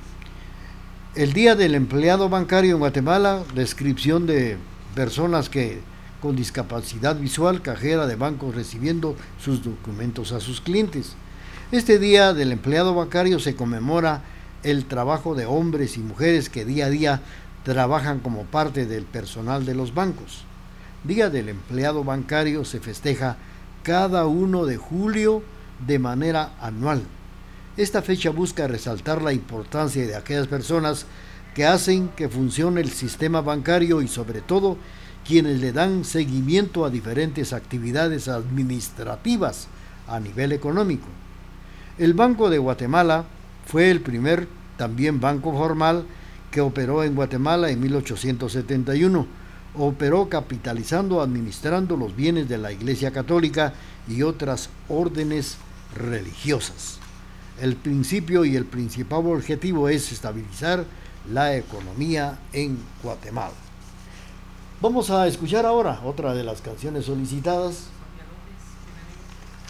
el 1.17 1.33
Día 1.33 1.57
del 1.57 1.75
Empleado 1.75 2.29
Bancario 2.29 2.75
en 2.75 2.79
Guatemala, 2.79 3.43
descripción 3.53 4.29
de 4.29 4.59
personas 4.95 5.49
que 5.49 5.81
con 6.21 6.37
discapacidad 6.37 7.17
visual, 7.17 7.63
cajera 7.63 8.07
de 8.07 8.15
bancos 8.15 8.55
recibiendo 8.55 9.17
sus 9.41 9.65
documentos 9.65 10.31
a 10.31 10.39
sus 10.39 10.61
clientes. 10.61 11.17
Este 11.73 11.99
Día 11.99 12.35
del 12.35 12.53
Empleado 12.53 12.95
Bancario 12.95 13.41
se 13.41 13.57
conmemora 13.57 14.21
el 14.63 14.85
trabajo 14.85 15.35
de 15.35 15.47
hombres 15.47 15.97
y 15.97 16.01
mujeres 16.01 16.51
que 16.51 16.67
día 16.67 16.85
a 16.85 16.91
día 16.91 17.23
trabajan 17.65 18.21
como 18.21 18.45
parte 18.45 18.85
del 18.85 19.05
personal 19.05 19.65
de 19.65 19.75
los 19.75 19.95
bancos. 19.95 20.45
Día 21.03 21.31
del 21.31 21.49
Empleado 21.49 22.05
Bancario 22.05 22.67
se 22.67 22.79
festeja 22.79 23.39
cada 23.85 24.27
1 24.27 24.67
de 24.67 24.77
julio 24.77 25.43
de 25.87 25.99
manera 25.99 26.53
anual. 26.61 27.05
Esta 27.79 28.03
fecha 28.03 28.29
busca 28.29 28.69
resaltar 28.69 29.23
la 29.23 29.33
importancia 29.33 30.07
de 30.07 30.15
aquellas 30.15 30.49
personas 30.49 31.07
que 31.55 31.65
hacen 31.65 32.11
que 32.11 32.29
funcione 32.29 32.83
el 32.83 32.91
sistema 32.91 33.41
bancario 33.41 34.03
y 34.03 34.09
sobre 34.09 34.43
todo 34.43 34.77
quienes 35.27 35.59
le 35.63 35.73
dan 35.73 36.05
seguimiento 36.05 36.85
a 36.85 36.91
diferentes 36.91 37.55
actividades 37.55 38.29
administrativas 38.29 39.69
a 40.07 40.21
nivel 40.21 40.53
económico. 40.53 41.09
El 41.99 42.15
Banco 42.15 42.49
de 42.49 42.59
Guatemala 42.59 43.25
fue 43.67 43.91
el 43.91 44.01
primer 44.01 44.49
también 44.79 45.21
banco 45.21 45.53
formal 45.53 46.07
que 46.51 46.61
operó 46.61 47.05
en 47.05 47.15
Guatemala 47.15 47.71
en 47.71 47.81
1871. 47.81 49.27
Operó 49.75 50.29
capitalizando, 50.29 51.21
administrando 51.21 51.97
los 51.97 52.17
bienes 52.17 52.49
de 52.49 52.59
la 52.59 52.73
Iglesia 52.73 53.11
Católica 53.11 53.75
y 54.09 54.23
otras 54.23 54.71
órdenes 54.89 55.57
religiosas. 55.95 56.99
El 57.61 57.77
principio 57.77 58.45
y 58.45 58.57
el 58.57 58.65
principal 58.65 59.27
objetivo 59.27 59.89
es 59.89 60.13
estabilizar 60.13 60.85
la 61.31 61.57
economía 61.57 62.39
en 62.53 62.79
Guatemala. 63.03 63.53
Vamos 64.81 65.11
a 65.11 65.27
escuchar 65.27 65.65
ahora 65.65 66.01
otra 66.05 66.35
de 66.35 66.43
las 66.43 66.61
canciones 66.61 67.05
solicitadas. 67.05 67.85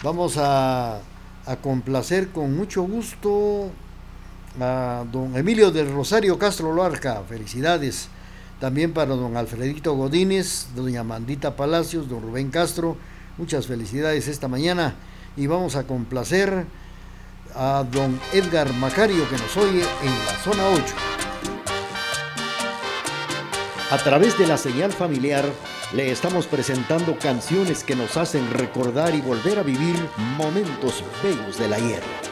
Vamos 0.03 0.37
a, 0.39 1.01
a 1.47 1.57
complacer 1.57 2.29
con 2.29 2.57
mucho 2.57 2.83
gusto 2.83 3.71
a 4.61 5.05
don 5.11 5.37
Emilio 5.37 5.71
del 5.71 5.93
Rosario 5.93 6.39
Castro 6.39 6.73
Loarca, 6.73 7.23
felicidades. 7.29 8.09
También 8.61 8.93
para 8.93 9.17
don 9.17 9.37
Alfredito 9.37 9.95
Godínez, 9.95 10.69
doña 10.77 11.03
Mandita 11.03 11.57
Palacios, 11.57 12.09
don 12.09 12.23
Rubén 12.23 12.51
Castro, 12.51 12.97
muchas 13.39 13.67
felicidades 13.67 14.29
esta 14.29 14.47
mañana. 14.47 14.95
Y 15.37 15.49
vamos 15.49 15.75
a 15.75 15.85
complacer 15.85 16.67
a 17.57 17.85
don 17.91 18.21
Edgar 18.33 18.73
Macario 18.75 19.29
que 19.29 19.37
nos 19.37 19.57
oye 19.57 19.83
en 20.03 20.27
la 20.27 20.39
zona 20.45 20.69
8. 20.69 21.12
A 23.93 23.99
través 23.99 24.39
de 24.39 24.47
la 24.47 24.57
señal 24.57 24.91
familiar 24.91 25.45
le 25.93 26.11
estamos 26.11 26.47
presentando 26.47 27.19
canciones 27.19 27.85
que 27.85 27.95
nos 27.95 28.17
hacen 28.17 28.51
recordar 28.51 29.15
y 29.15 29.21
volver 29.21 29.59
a 29.59 29.63
vivir 29.63 29.97
momentos 30.39 31.05
bellos 31.23 31.59
del 31.59 31.75
ayer. 31.75 32.32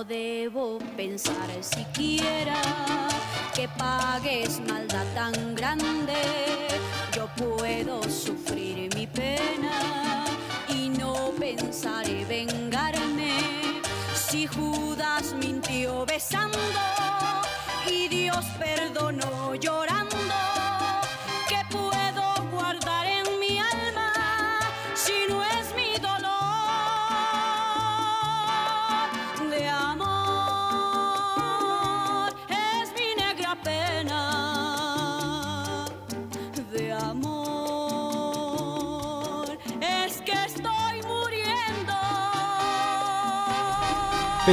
no 0.00 0.04
debo 0.04 0.78
pensar 0.96 1.48
siquiera 1.60 2.58
que 3.54 3.68
pagues 3.68 4.58
maldad 4.60 5.04
tan 5.14 5.54
grande. 5.54 6.14
Yo 7.14 7.28
puedo 7.36 8.02
sufrir 8.04 8.94
mi 8.94 9.06
pena 9.06 10.24
y 10.68 10.88
no 10.88 11.32
pensaré 11.38 12.24
vengarme 12.24 13.32
si 14.14 14.46
Judas 14.46 15.34
mintió 15.34 16.06
besando 16.06 16.58
y 17.86 18.08
Dios 18.08 18.44
perdonó 18.58 19.54
llorando. 19.56 19.99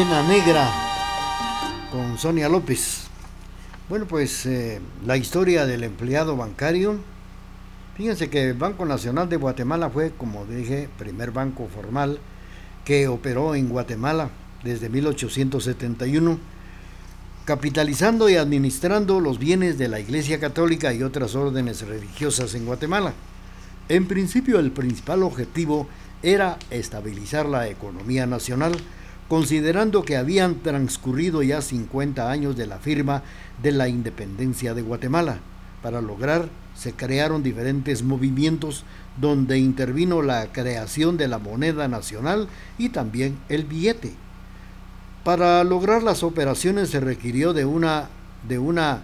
Negra 0.05 0.69
con 1.91 2.19
Sonia 2.19 2.47
López. 2.47 3.07
Bueno, 3.89 4.05
pues 4.05 4.45
eh, 4.45 4.79
la 5.03 5.17
historia 5.17 5.65
del 5.65 5.83
empleado 5.83 6.37
bancario. 6.37 6.99
Fíjense 7.95 8.29
que 8.29 8.51
el 8.51 8.53
Banco 8.53 8.85
Nacional 8.85 9.27
de 9.27 9.37
Guatemala 9.37 9.89
fue, 9.89 10.11
como 10.11 10.45
dije, 10.45 10.87
primer 10.99 11.31
banco 11.31 11.67
formal 11.67 12.19
que 12.85 13.07
operó 13.07 13.55
en 13.55 13.69
Guatemala 13.69 14.29
desde 14.63 14.87
1871, 14.87 16.37
capitalizando 17.45 18.29
y 18.29 18.35
administrando 18.35 19.19
los 19.19 19.39
bienes 19.39 19.79
de 19.79 19.87
la 19.87 19.99
Iglesia 19.99 20.39
Católica 20.39 20.93
y 20.93 21.01
otras 21.01 21.33
órdenes 21.33 21.81
religiosas 21.81 22.53
en 22.53 22.67
Guatemala. 22.67 23.13
En 23.89 24.07
principio 24.07 24.59
el 24.59 24.69
principal 24.69 25.23
objetivo 25.23 25.87
era 26.21 26.59
estabilizar 26.69 27.47
la 27.47 27.67
economía 27.67 28.27
nacional, 28.27 28.77
considerando 29.29 30.03
que 30.03 30.17
habían 30.17 30.55
transcurrido 30.55 31.43
ya 31.43 31.61
50 31.61 32.29
años 32.29 32.55
de 32.55 32.67
la 32.67 32.79
firma 32.79 33.23
de 33.61 33.71
la 33.71 33.87
independencia 33.87 34.73
de 34.73 34.81
Guatemala. 34.81 35.39
Para 35.81 36.01
lograr, 36.01 36.49
se 36.75 36.93
crearon 36.93 37.43
diferentes 37.43 38.03
movimientos 38.03 38.83
donde 39.19 39.57
intervino 39.57 40.21
la 40.21 40.51
creación 40.51 41.17
de 41.17 41.27
la 41.27 41.39
moneda 41.39 41.87
nacional 41.87 42.47
y 42.77 42.89
también 42.89 43.37
el 43.49 43.65
billete. 43.65 44.13
Para 45.23 45.63
lograr 45.63 46.03
las 46.03 46.23
operaciones 46.23 46.89
se 46.89 46.99
requirió 46.99 47.53
de 47.53 47.65
una, 47.65 48.09
de 48.47 48.59
una 48.59 49.01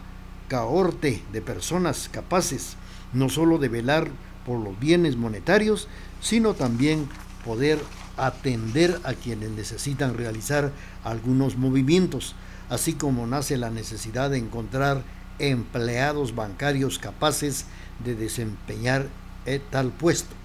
cohorte 0.49 1.23
de 1.31 1.41
personas 1.41 2.09
capaces 2.11 2.77
no 3.13 3.29
solo 3.29 3.57
de 3.57 3.69
velar 3.69 4.07
por 4.45 4.59
los 4.59 4.77
bienes 4.79 5.15
monetarios, 5.15 5.87
sino 6.19 6.53
también 6.53 7.07
poder 7.45 7.79
atender 8.17 8.99
a 9.03 9.13
quienes 9.13 9.51
necesitan 9.51 10.15
realizar 10.15 10.71
algunos 11.03 11.57
movimientos, 11.57 12.35
así 12.69 12.93
como 12.93 13.27
nace 13.27 13.57
la 13.57 13.69
necesidad 13.69 14.29
de 14.29 14.37
encontrar 14.37 15.03
empleados 15.39 16.35
bancarios 16.35 16.99
capaces 16.99 17.65
de 18.03 18.15
desempeñar 18.15 19.07
eh, 19.45 19.61
tal 19.69 19.91
puesto. 19.91 20.35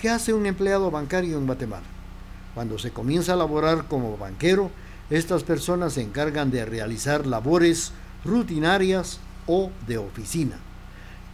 ¿Qué 0.00 0.08
hace 0.08 0.32
un 0.32 0.46
empleado 0.46 0.90
bancario 0.90 1.38
en 1.38 1.46
Guatemala? 1.46 1.86
Cuando 2.54 2.78
se 2.78 2.90
comienza 2.90 3.32
a 3.32 3.36
laborar 3.36 3.86
como 3.88 4.16
banquero, 4.16 4.70
estas 5.10 5.42
personas 5.42 5.94
se 5.94 6.02
encargan 6.02 6.50
de 6.50 6.64
realizar 6.64 7.26
labores 7.26 7.92
rutinarias 8.24 9.18
o 9.46 9.70
de 9.86 9.98
oficina. 9.98 10.56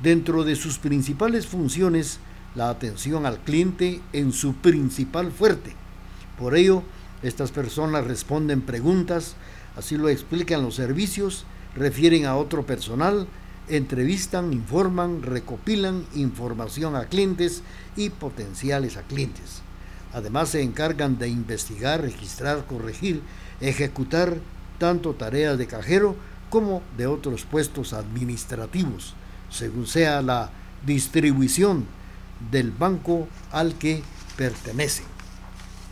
Dentro 0.02 0.44
de 0.44 0.56
sus 0.56 0.78
principales 0.78 1.46
funciones, 1.46 2.18
la 2.54 2.70
atención 2.70 3.26
al 3.26 3.38
cliente 3.38 4.00
en 4.12 4.32
su 4.32 4.54
principal 4.54 5.30
fuerte. 5.30 5.74
Por 6.38 6.56
ello, 6.56 6.82
estas 7.22 7.50
personas 7.50 8.06
responden 8.06 8.62
preguntas, 8.62 9.34
así 9.76 9.96
lo 9.96 10.08
explican 10.08 10.62
los 10.62 10.74
servicios, 10.74 11.44
refieren 11.76 12.26
a 12.26 12.36
otro 12.36 12.66
personal, 12.66 13.26
entrevistan, 13.68 14.52
informan, 14.52 15.22
recopilan 15.22 16.04
información 16.14 16.96
a 16.96 17.04
clientes 17.04 17.62
y 17.96 18.10
potenciales 18.10 18.96
a 18.96 19.02
clientes. 19.02 19.62
Además 20.12 20.50
se 20.50 20.62
encargan 20.62 21.18
de 21.18 21.28
investigar, 21.28 22.00
registrar, 22.00 22.66
corregir, 22.66 23.22
ejecutar 23.60 24.38
tanto 24.78 25.14
tareas 25.14 25.56
de 25.56 25.66
cajero 25.66 26.16
como 26.48 26.82
de 26.96 27.06
otros 27.06 27.44
puestos 27.44 27.92
administrativos, 27.92 29.14
según 29.50 29.86
sea 29.86 30.20
la 30.20 30.50
distribución 30.84 31.86
del 32.50 32.70
banco 32.70 33.28
al 33.52 33.74
que 33.74 34.02
pertenecen. 34.36 35.06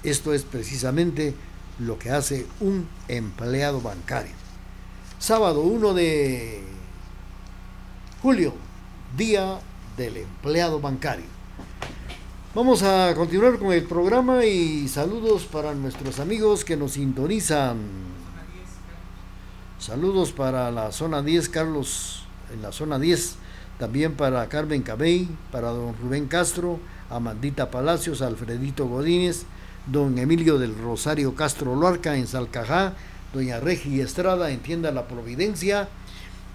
Esto 0.03 0.33
es 0.33 0.45
precisamente 0.45 1.35
lo 1.79 1.99
que 1.99 2.11
hace 2.11 2.47
un 2.61 2.89
empleado 3.09 3.81
bancario. 3.81 4.33
Sábado 5.19 5.63
1 5.63 5.95
de 5.95 6.63
julio, 8.23 8.55
Día 9.17 9.61
del 9.97 10.19
Empleado 10.19 10.81
Bancario. 10.81 11.27
Vamos 12.55 12.83
a 12.83 13.15
continuar 13.15 13.59
con 13.59 13.73
el 13.73 13.85
programa 13.85 14.45
y 14.45 14.89
saludos 14.89 15.45
para 15.45 15.75
nuestros 15.75 16.19
amigos 16.19 16.65
que 16.65 16.77
nos 16.77 16.93
sintonizan. 16.93 17.79
Saludos 19.79 20.33
para 20.33 20.71
la 20.71 20.91
zona 20.91 21.23
10, 21.23 21.49
Carlos, 21.51 22.25
en 22.53 22.63
la 22.63 22.73
zona 22.73 22.99
10 22.99 23.37
también 23.79 24.15
para 24.15 24.49
Carmen 24.49 24.83
Cabey, 24.83 25.29
para 25.53 25.69
don 25.69 25.95
Rubén 26.03 26.27
Castro, 26.27 26.81
Amandita 27.11 27.71
Palacios, 27.71 28.23
Alfredito 28.23 28.87
Godínez, 28.87 29.45
don 29.87 30.19
Emilio 30.19 30.59
del 30.59 30.77
Rosario 30.77 31.35
Castro 31.35 31.75
Loarca 31.75 32.17
en 32.17 32.27
Salcajá, 32.27 32.95
doña 33.33 33.61
Regi 33.61 34.01
Estrada 34.01 34.51
en 34.51 34.61
Tienda 34.61 34.91
La 34.91 35.07
Providencia 35.07 35.89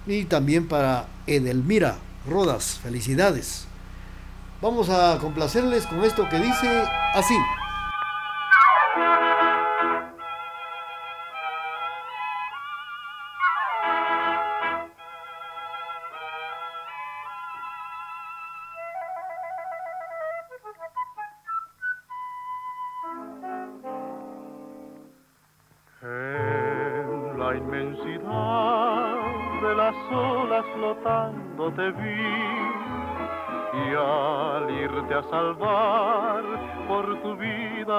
y 0.05 0.25
también 0.25 0.67
para 0.67 1.07
Edelmira 1.27 1.97
Rodas. 2.29 2.79
Felicidades. 2.83 3.65
Vamos 4.61 4.89
a 4.89 5.17
complacerles 5.19 5.85
con 5.87 6.03
esto 6.03 6.27
que 6.29 6.39
dice 6.39 6.83
así. 7.13 7.35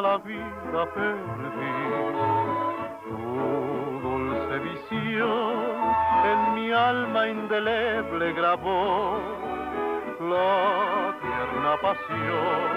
La 0.04 0.18
vida 0.18 0.82
perdí. 0.96 1.76
Tu 3.08 3.18
dulce 4.06 4.54
visión 4.70 5.54
en 6.32 6.38
mi 6.56 6.66
alma 6.72 7.20
indeleble 7.36 8.26
grabó 8.34 9.18
la 10.32 11.16
tierna 11.22 11.72
pasión 11.86 12.68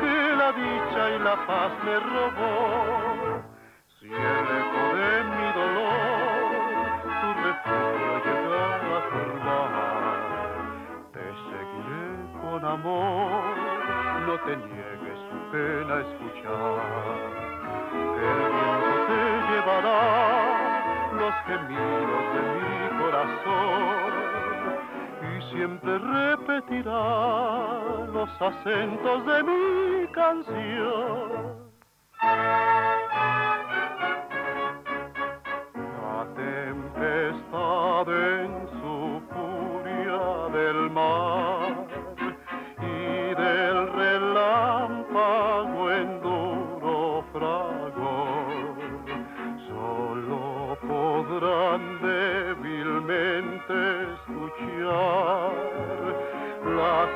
que 0.00 0.16
la 0.40 0.48
dicha 0.62 1.02
y 1.14 1.18
la 1.28 1.36
paz 1.48 1.72
me 1.86 1.96
robó. 2.12 2.56
Si 3.96 4.08
el 4.36 4.46
eco 4.60 4.84
de 5.00 5.12
mi 5.34 5.48
dolor 5.60 6.46
tu 7.20 7.28
refugio 7.46 8.12
llega 8.26 8.62
a 8.96 9.00
formar 9.12 10.22
con 12.42 12.60
amor, 12.76 13.54
no 14.26 14.34
te 14.46 14.52
niegues 14.56 15.03
pena 15.54 15.94
escuchar. 16.00 17.20
El 18.28 18.38
viento 18.54 18.92
te 19.08 19.22
llevará 19.48 20.02
los 21.20 21.34
gemidos 21.46 22.24
de 22.34 22.42
mi 22.58 22.78
corazón 23.00 24.10
y 25.30 25.32
siempre 25.52 25.92
repetirá 25.98 27.04
los 28.16 28.30
acentos 28.50 29.18
de 29.30 29.38
mi 29.48 29.62
canción. 30.08 31.28
La 36.02 36.20
tempestad 36.34 38.06
en 38.08 38.33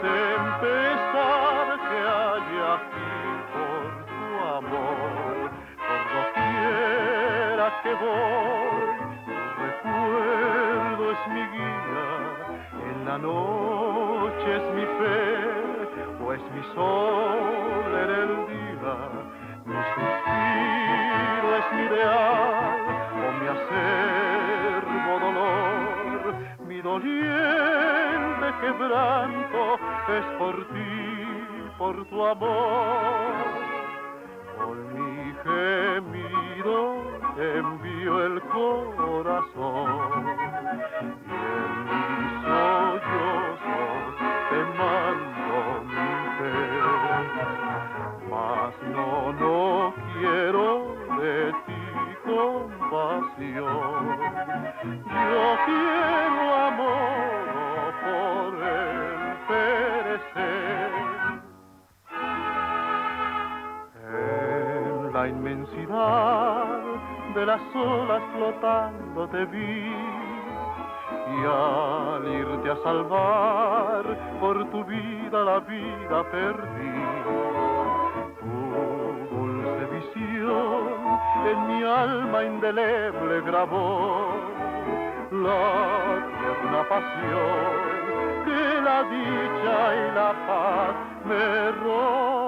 tempestad 0.01 1.67
que 1.89 1.99
hay 2.17 2.51
aquí 2.75 3.13
por 3.53 3.85
tu 4.09 4.23
amor, 4.59 5.51
por 5.87 6.01
quiera 6.35 7.67
que 7.83 7.93
voy, 7.95 8.87
tu 9.27 9.35
recuerdo 9.63 11.03
es 11.13 11.23
mi 11.35 11.45
guía, 11.55 12.09
en 12.91 12.97
la 13.05 13.17
noche 13.19 14.49
es 14.57 14.67
mi 14.75 14.87
fe, 14.99 15.21
pues 16.23 16.41
mi 16.55 16.63
sol 16.75 17.91
en 18.05 18.11
el 18.23 18.33
día, 18.53 18.95
mi 19.67 19.79
suspiro 19.95 21.49
es 21.61 21.67
mi 21.75 21.83
ideal, 21.87 22.81
o 23.25 23.27
mi 23.41 23.47
acervo 23.57 25.13
dolor, 25.27 26.21
mi 26.67 26.79
doliente 26.81 27.78
quebranto 28.61 29.79
es 30.09 30.25
por 30.39 30.57
ti, 30.69 31.71
por 31.79 32.05
tu 32.07 32.27
amor. 32.27 33.35
Por 34.59 34.77
mi 34.77 35.35
gemido 35.45 36.79
envío 37.39 38.27
el 38.27 38.41
corazón 38.43 40.27
y 41.27 41.35
en 41.35 41.85
mis 41.85 42.33
sollozos 42.43 44.05
te 44.51 44.61
mando 44.79 45.59
mi 45.85 46.13
fe. 46.39 46.57
Mas 48.31 48.75
no, 48.95 49.33
no 49.33 49.95
quiero 50.15 50.97
de 51.21 51.53
ti 51.67 51.83
compasión. 52.25 54.01
Yo 54.85 55.45
quiero 55.67 56.55
amor 56.55 57.38
de 67.35 67.47
las 67.47 67.61
olas 67.75 68.23
flotando 68.35 69.29
te 69.29 69.45
vi 69.47 69.93
y 71.31 71.45
al 71.45 72.27
irte 72.27 72.71
a 72.71 72.77
salvar 72.83 74.05
por 74.41 74.65
tu 74.71 74.85
vida 74.85 75.45
la 75.45 75.61
vida 75.61 76.25
perdí. 76.31 76.99
Tu 78.41 79.37
dulce 79.37 79.85
visión 79.95 80.99
en 81.51 81.67
mi 81.69 81.85
alma 81.85 82.45
indeleble 82.45 83.41
grabó 83.43 84.29
la 85.31 86.27
tierna 86.39 86.89
pasión 86.89 87.89
que 88.45 88.81
la 88.81 89.03
dicha 89.03 89.95
y 89.95 90.15
la 90.15 90.33
paz 90.47 90.95
me 91.27 91.73
robó. 91.83 92.48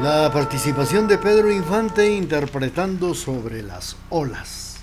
La 0.00 0.30
participación 0.32 1.08
de 1.08 1.18
Pedro 1.18 1.50
Infante 1.50 2.14
interpretando 2.14 3.14
sobre 3.14 3.64
las 3.64 3.96
olas. 4.10 4.76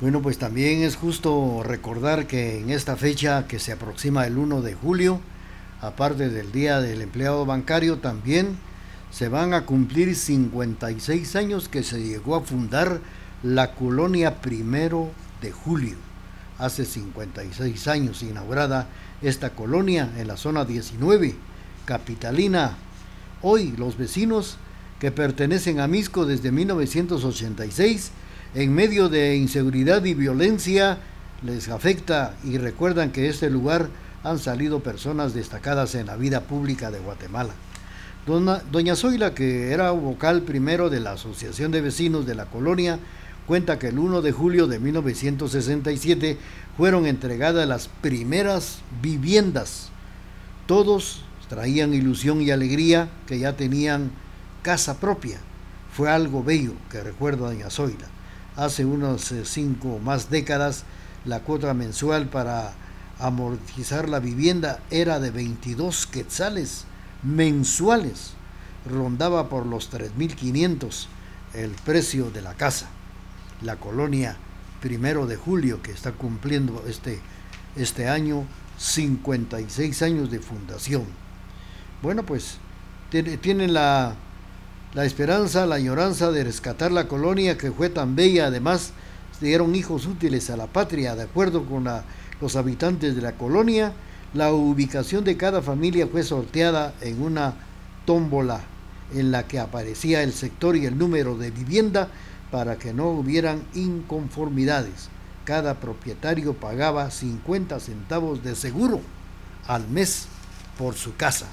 Bueno, 0.00 0.20
pues 0.20 0.38
también 0.38 0.82
es 0.82 0.96
justo 0.96 1.62
recordar 1.62 2.26
que 2.26 2.58
en 2.58 2.70
esta 2.70 2.96
fecha 2.96 3.46
que 3.46 3.60
se 3.60 3.70
aproxima 3.70 4.26
el 4.26 4.36
1 4.36 4.60
de 4.62 4.74
julio, 4.74 5.20
aparte 5.80 6.30
del 6.30 6.50
Día 6.50 6.80
del 6.80 7.00
Empleado 7.00 7.46
Bancario, 7.46 7.98
también 7.98 8.58
se 9.12 9.28
van 9.28 9.54
a 9.54 9.64
cumplir 9.64 10.16
56 10.16 11.36
años 11.36 11.68
que 11.68 11.84
se 11.84 12.02
llegó 12.02 12.34
a 12.34 12.42
fundar 12.42 12.98
la 13.44 13.76
colonia 13.76 14.40
primero 14.40 15.12
de 15.40 15.52
julio. 15.52 15.94
Hace 16.58 16.86
56 16.86 17.86
años 17.86 18.24
inaugurada 18.24 18.88
esta 19.22 19.50
colonia 19.50 20.10
en 20.16 20.26
la 20.26 20.36
zona 20.36 20.64
19, 20.64 21.36
capitalina 21.84 22.78
Hoy 23.40 23.72
los 23.76 23.96
vecinos 23.96 24.56
que 24.98 25.12
pertenecen 25.12 25.78
a 25.78 25.86
Misco 25.86 26.26
desde 26.26 26.50
1986, 26.50 28.10
en 28.56 28.74
medio 28.74 29.08
de 29.08 29.36
inseguridad 29.36 30.04
y 30.04 30.14
violencia, 30.14 30.98
les 31.44 31.68
afecta 31.68 32.34
y 32.42 32.58
recuerdan 32.58 33.12
que 33.12 33.28
este 33.28 33.48
lugar 33.48 33.90
han 34.24 34.40
salido 34.40 34.80
personas 34.80 35.34
destacadas 35.34 35.94
en 35.94 36.06
la 36.06 36.16
vida 36.16 36.40
pública 36.40 36.90
de 36.90 36.98
Guatemala. 36.98 37.54
Doña 38.26 38.96
Zoila, 38.96 39.34
que 39.34 39.70
era 39.70 39.92
vocal 39.92 40.42
primero 40.42 40.90
de 40.90 40.98
la 40.98 41.12
Asociación 41.12 41.70
de 41.70 41.80
Vecinos 41.80 42.26
de 42.26 42.34
la 42.34 42.46
colonia, 42.46 42.98
cuenta 43.46 43.78
que 43.78 43.86
el 43.88 44.00
1 44.00 44.20
de 44.20 44.32
julio 44.32 44.66
de 44.66 44.80
1967 44.80 46.36
fueron 46.76 47.06
entregadas 47.06 47.68
las 47.68 47.86
primeras 47.86 48.80
viviendas. 49.00 49.90
Todos 50.66 51.22
traían 51.48 51.94
ilusión 51.94 52.42
y 52.42 52.50
alegría 52.50 53.08
que 53.26 53.38
ya 53.38 53.56
tenían 53.56 54.10
casa 54.62 55.00
propia. 55.00 55.38
Fue 55.92 56.10
algo 56.10 56.44
bello 56.44 56.74
que 56.90 57.02
recuerdo 57.02 57.46
a 57.46 57.50
Doña 57.50 57.70
Zoila. 57.70 58.06
Hace 58.56 58.84
unos 58.84 59.32
eh, 59.32 59.44
cinco 59.44 59.98
más 59.98 60.30
décadas, 60.30 60.84
la 61.24 61.40
cuota 61.40 61.74
mensual 61.74 62.28
para 62.28 62.74
amortizar 63.18 64.08
la 64.08 64.20
vivienda 64.20 64.80
era 64.90 65.18
de 65.18 65.30
22 65.30 66.06
quetzales 66.06 66.84
mensuales. 67.22 68.32
Rondaba 68.88 69.48
por 69.48 69.66
los 69.66 69.90
3.500 69.90 71.06
el 71.54 71.70
precio 71.70 72.30
de 72.30 72.42
la 72.42 72.54
casa. 72.54 72.88
La 73.62 73.76
colonia 73.76 74.36
primero 74.80 75.26
de 75.26 75.36
julio, 75.36 75.82
que 75.82 75.90
está 75.90 76.12
cumpliendo 76.12 76.84
este, 76.86 77.20
este 77.74 78.08
año 78.08 78.44
56 78.78 80.02
años 80.02 80.30
de 80.30 80.38
fundación 80.38 81.27
bueno, 82.02 82.22
pues 82.22 82.58
tienen 83.10 83.72
la, 83.72 84.14
la 84.94 85.04
esperanza, 85.04 85.66
la 85.66 85.76
añoranza 85.76 86.30
de 86.30 86.44
rescatar 86.44 86.92
la 86.92 87.08
colonia 87.08 87.58
que 87.58 87.72
fue 87.72 87.88
tan 87.88 88.14
bella, 88.14 88.46
además 88.46 88.92
dieron 89.40 89.74
hijos 89.74 90.06
útiles 90.06 90.50
a 90.50 90.56
la 90.56 90.66
patria, 90.66 91.16
de 91.16 91.24
acuerdo 91.24 91.64
con 91.64 91.86
los 92.40 92.56
habitantes 92.56 93.16
de 93.16 93.22
la 93.22 93.32
colonia, 93.32 93.92
la 94.34 94.52
ubicación 94.52 95.24
de 95.24 95.36
cada 95.36 95.62
familia 95.62 96.06
fue 96.06 96.22
sorteada 96.22 96.94
en 97.00 97.22
una 97.22 97.54
tómbola 98.04 98.60
en 99.14 99.30
la 99.32 99.46
que 99.46 99.58
aparecía 99.58 100.22
el 100.22 100.32
sector 100.32 100.76
y 100.76 100.86
el 100.86 100.98
número 100.98 101.36
de 101.36 101.50
vivienda 101.50 102.08
para 102.50 102.76
que 102.76 102.92
no 102.92 103.08
hubieran 103.08 103.62
inconformidades. 103.74 105.08
Cada 105.44 105.74
propietario 105.80 106.52
pagaba 106.54 107.10
50 107.10 107.80
centavos 107.80 108.44
de 108.44 108.54
seguro 108.54 109.00
al 109.66 109.88
mes 109.88 110.26
por 110.76 110.94
su 110.94 111.16
casa 111.16 111.46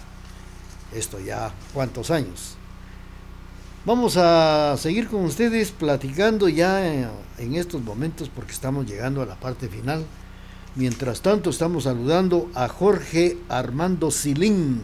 esto 0.96 1.20
ya 1.20 1.52
cuántos 1.74 2.12
años. 2.12 2.56
Vamos 3.86 4.18
a 4.18 4.76
seguir 4.80 5.08
con 5.08 5.26
ustedes 5.26 5.72
platicando 5.72 6.50
ya 6.50 6.84
en 7.38 7.54
estos 7.54 7.84
momentos 7.84 8.30
porque 8.34 8.52
estamos 8.52 8.88
llegando 8.88 9.22
a 9.22 9.28
la 9.28 9.36
parte 9.36 9.68
final. 9.68 10.04
Mientras 10.76 11.22
tanto 11.22 11.52
estamos 11.52 11.84
saludando 11.84 12.50
a 12.56 12.68
Jorge 12.68 13.38
Armando 13.48 14.10
Silín, 14.10 14.82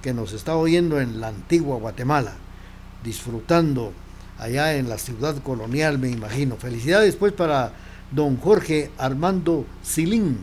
que 0.00 0.14
nos 0.14 0.32
está 0.32 0.56
oyendo 0.56 1.00
en 1.00 1.20
la 1.20 1.28
antigua 1.28 1.76
Guatemala, 1.76 2.34
disfrutando 3.02 3.92
allá 4.38 4.76
en 4.76 4.88
la 4.88 4.98
ciudad 4.98 5.42
colonial, 5.42 5.98
me 5.98 6.08
imagino. 6.08 6.56
Felicidades 6.56 7.16
pues 7.16 7.32
para 7.32 7.72
don 8.12 8.36
Jorge 8.36 8.90
Armando 8.96 9.66
Silín. 9.82 10.38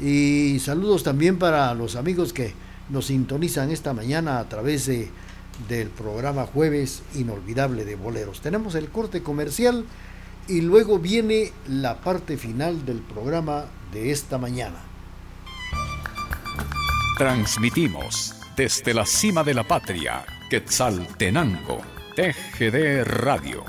Y 0.00 0.60
saludos 0.60 1.02
también 1.02 1.38
para 1.38 1.74
los 1.74 1.96
amigos 1.96 2.32
que 2.32 2.54
nos 2.90 3.06
sintonizan 3.06 3.70
esta 3.70 3.92
mañana 3.92 4.38
a 4.38 4.48
través 4.48 4.86
de, 4.86 5.10
del 5.68 5.88
programa 5.88 6.46
Jueves 6.46 7.02
Inolvidable 7.14 7.84
de 7.84 7.96
Boleros. 7.96 8.40
Tenemos 8.40 8.74
el 8.74 8.88
corte 8.88 9.22
comercial 9.22 9.84
y 10.46 10.62
luego 10.62 10.98
viene 10.98 11.52
la 11.68 12.00
parte 12.00 12.36
final 12.36 12.84
del 12.86 12.98
programa 12.98 13.66
de 13.92 14.10
esta 14.10 14.38
mañana. 14.38 14.78
Transmitimos 17.18 18.34
desde 18.56 18.94
la 18.94 19.04
cima 19.04 19.44
de 19.44 19.54
la 19.54 19.64
patria, 19.64 20.24
Quetzaltenango, 20.48 21.82
TGD 22.16 23.04
Radio. 23.04 23.64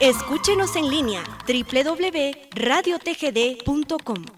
Escúchenos 0.00 0.74
en 0.76 0.90
línea 0.90 1.22
www.radiotgd.com. 1.46 4.35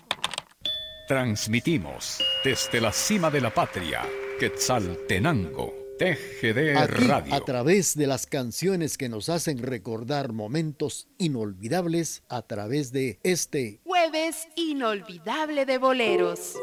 Transmitimos 1.08 2.22
desde 2.44 2.82
la 2.82 2.92
cima 2.92 3.30
de 3.30 3.40
la 3.40 3.48
patria, 3.48 4.02
Quetzaltenango, 4.38 5.74
TGD 5.98 6.76
Aquí, 6.76 7.04
Radio. 7.06 7.34
A 7.34 7.40
través 7.40 7.96
de 7.96 8.06
las 8.06 8.26
canciones 8.26 8.98
que 8.98 9.08
nos 9.08 9.30
hacen 9.30 9.56
recordar 9.56 10.34
momentos 10.34 11.08
inolvidables 11.16 12.24
a 12.28 12.42
través 12.42 12.92
de 12.92 13.18
este 13.22 13.80
Jueves 13.84 14.48
inolvidable 14.54 15.64
de 15.64 15.78
boleros. 15.78 16.56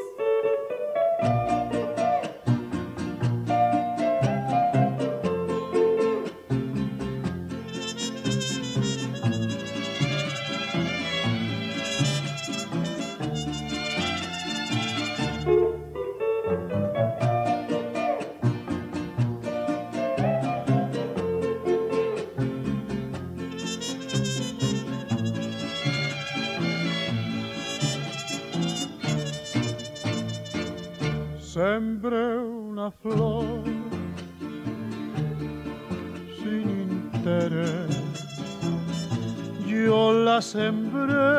La 40.36 40.42
sembré 40.42 41.32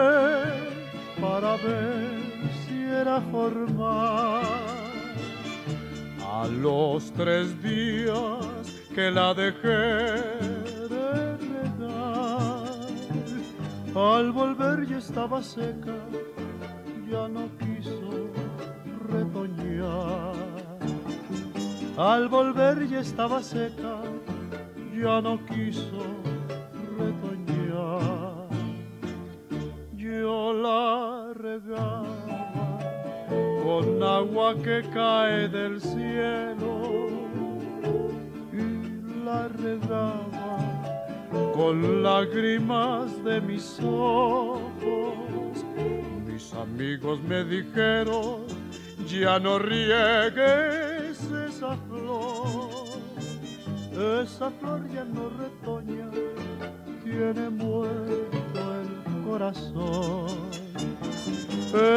para 1.21 1.57
ver 1.57 2.23
si 2.61 2.77
era 3.03 3.21
formal. 3.33 4.43
A 6.39 6.47
los 6.65 7.13
tres 7.13 7.47
días 7.63 8.67
que 8.95 9.11
la 9.11 9.35
dejé 9.35 9.83
de 10.95 11.37
regar, 11.53 12.69
al 14.15 14.33
volver 14.33 14.87
ya 14.87 14.99
estaba 15.07 15.43
seca, 15.43 15.99
ya 17.11 17.29
no 17.29 17.45
quiso 17.61 18.11
retoñar. 19.13 20.37
Al 21.99 22.29
volver 22.29 22.89
ya 22.89 23.01
estaba 23.01 23.43
seca, 23.43 23.95
ya 25.03 25.21
no 25.21 25.35
quiso 25.45 25.96
que 34.55 34.83
cae 34.95 35.49
del 35.49 35.81
cielo 35.81 37.07
la 39.25 39.49
regaba 39.49 40.59
con 41.53 42.03
lágrimas 42.03 43.25
de 43.25 43.41
mis 43.41 43.81
ojos. 43.81 44.63
Mis 46.25 46.53
amigos 46.55 47.21
me 47.23 47.43
dijeron, 47.45 48.45
ya 49.09 49.41
no 49.41 49.59
riegues 49.59 51.19
esa 51.49 51.77
flor, 51.89 52.71
esa 54.23 54.51
flor 54.51 54.89
ya 54.93 55.05
no 55.05 55.29
retoña, 55.31 56.09
tiene 57.03 57.51
muerto 57.51 58.61
el 58.81 59.25
corazón. 59.25 60.47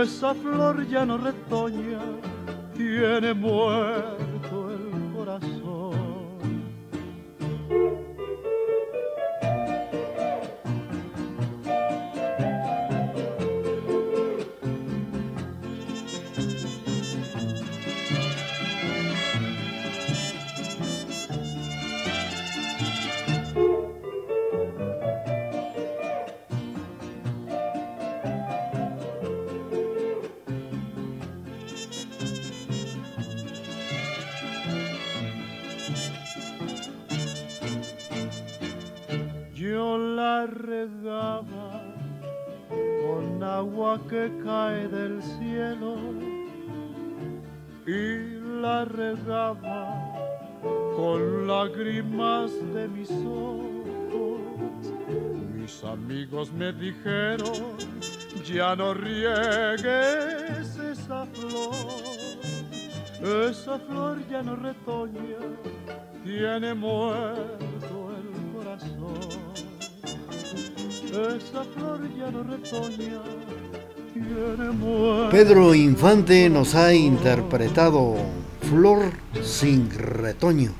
Esa 0.01 0.33
flor 0.33 0.87
ya 0.87 1.05
no 1.05 1.17
retoña, 1.17 1.99
tiene 2.79 3.33
muerto 3.33 4.38
que 44.09 44.31
cae 44.43 44.87
del 44.87 45.21
cielo 45.21 45.95
y 47.85 48.61
la 48.61 48.83
regaba 48.85 49.95
con 50.95 51.47
lágrimas 51.47 52.51
de 52.73 52.87
mis 52.87 53.11
ojos. 53.11 54.41
Mis 55.53 55.83
amigos 55.83 56.51
me 56.51 56.73
dijeron, 56.73 57.77
ya 58.43 58.75
no 58.75 58.95
riegues 58.95 60.75
esa 60.77 61.27
flor, 61.27 61.75
esa 63.21 63.77
flor 63.77 64.27
ya 64.27 64.41
no 64.41 64.55
retoña, 64.55 65.37
tiene 66.23 66.73
muerto 66.73 68.11
el 68.17 68.53
corazón. 68.55 69.19
Esa 71.09 71.63
flor 71.63 72.01
ya 72.17 72.31
no 72.31 72.43
retoña, 72.43 73.21
Pedro 75.31 75.73
Infante 75.73 76.49
nos 76.49 76.75
ha 76.75 76.93
interpretado 76.93 78.15
Flor 78.69 79.11
sin 79.41 79.89
retoño 79.89 80.71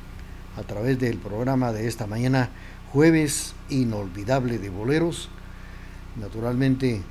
a 0.56 0.64
través 0.64 1.00
del 1.00 1.18
programa 1.18 1.72
de 1.72 1.88
esta 1.88 2.06
mañana, 2.06 2.50
jueves 2.91 3.56
inolvidable 3.70 4.60
de 4.60 4.70
boleros, 4.70 5.30
naturalmente 6.20 7.02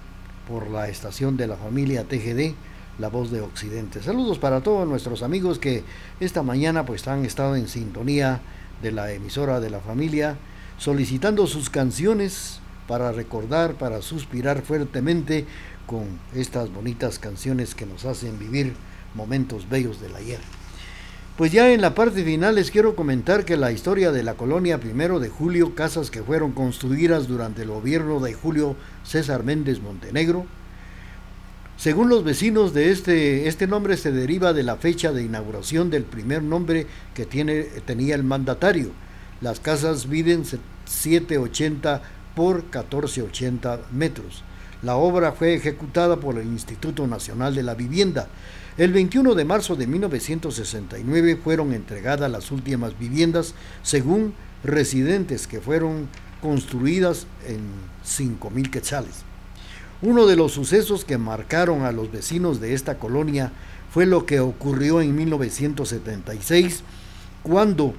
por 0.47 0.71
la 0.71 0.89
estación 0.89 1.37
de 1.37 1.49
la 1.49 1.57
familia 1.57 2.05
TGD, 2.05 2.55
La 2.99 3.09
Voz 3.09 3.31
de 3.31 3.41
Occidente. 3.41 4.03
Saludos 4.03 4.39
para 4.39 4.61
todos 4.61 4.87
nuestros 4.87 5.23
amigos 5.23 5.59
que 5.59 5.83
esta 6.21 6.43
mañana 6.43 6.87
pues 6.87 7.09
han 7.09 7.25
estado 7.25 7.57
en 7.57 7.69
sintonía 7.69 8.41
de 8.83 8.93
la 8.93 9.13
emisora 9.13 9.59
de 9.61 9.71
la 9.71 9.81
familia, 9.81 10.37
solicitando 10.77 11.47
sus 11.47 11.69
canciones 11.69 12.61
para 12.87 13.13
recordar, 13.13 13.75
para 13.75 14.03
suspirar 14.03 14.63
fuertemente 14.63 15.47
con 15.89 16.05
estas 16.35 16.73
bonitas 16.73 17.19
canciones 17.19 17.75
que 17.75 17.87
nos 17.87 18.05
hacen 18.05 18.39
vivir 18.39 18.75
momentos 19.15 19.69
bellos 19.69 20.01
del 20.01 20.15
ayer. 20.15 20.39
Pues 21.37 21.51
ya 21.51 21.73
en 21.73 21.81
la 21.81 21.95
parte 21.95 22.25
final 22.25 22.57
les 22.57 22.71
quiero 22.71 22.95
comentar 22.95 23.45
que 23.45 23.57
la 23.57 23.73
historia 23.73 24.13
de 24.13 24.23
la 24.23 24.35
colonia 24.35 24.79
primero 24.79 25.19
de 25.19 25.29
julio, 25.29 25.75
casas 25.75 26.11
que 26.11 26.23
fueron 26.23 26.53
construidas 26.53 27.27
durante 27.27 27.63
el 27.63 27.69
gobierno 27.69 28.21
de 28.21 28.35
Julio 28.35 28.77
César 29.05 29.45
Méndez 29.45 29.81
Montenegro, 29.81 30.47
según 31.79 32.09
los 32.09 32.25
vecinos 32.25 32.75
de 32.75 32.91
este, 32.91 33.47
este 33.47 33.69
nombre 33.69 33.97
se 33.97 34.11
deriva 34.11 34.53
de 34.53 34.65
la 34.65 34.77
fecha 34.77 35.13
de 35.13 35.23
inauguración 35.23 35.91
del 35.91 36.03
primer 36.03 36.43
nombre 36.43 36.89
que 37.15 37.25
tiene, 37.25 37.63
tenía 37.87 38.17
el 38.17 38.25
mandatario. 38.25 38.91
Las 39.41 39.61
casas 39.61 40.09
miden 40.09 40.45
780 40.45 42.03
por 42.35 42.65
1480 42.65 43.81
metros. 43.93 44.43
La 44.83 44.97
obra 44.97 45.33
fue 45.33 45.55
ejecutada 45.55 46.17
por 46.17 46.39
el 46.39 46.47
Instituto 46.47 47.07
Nacional 47.07 47.55
de 47.55 47.65
la 47.65 47.75
Vivienda. 47.75 48.29
El 48.77 48.93
21 48.93 49.35
de 49.35 49.45
marzo 49.45 49.75
de 49.75 49.89
1969 49.89 51.37
fueron 51.43 51.73
entregadas 51.73 52.31
las 52.31 52.53
últimas 52.53 52.97
viviendas 52.97 53.55
según 53.83 54.35
residentes 54.63 55.49
que 55.49 55.61
fueron 55.61 56.09
construidas 56.41 57.27
en 57.45 57.61
5.000 58.07 58.71
quetzales. 58.71 59.25
Uno 60.01 60.27
de 60.27 60.37
los 60.37 60.53
sucesos 60.53 61.05
que 61.05 61.19
marcaron 61.19 61.83
a 61.85 61.91
los 61.91 62.13
vecinos 62.13 62.61
de 62.61 62.75
esta 62.75 62.99
colonia 62.99 63.51
fue 63.91 64.07
lo 64.07 64.27
que 64.27 64.39
ocurrió 64.39 65.01
en 65.01 65.17
1976 65.17 66.85
cuando 67.43 67.95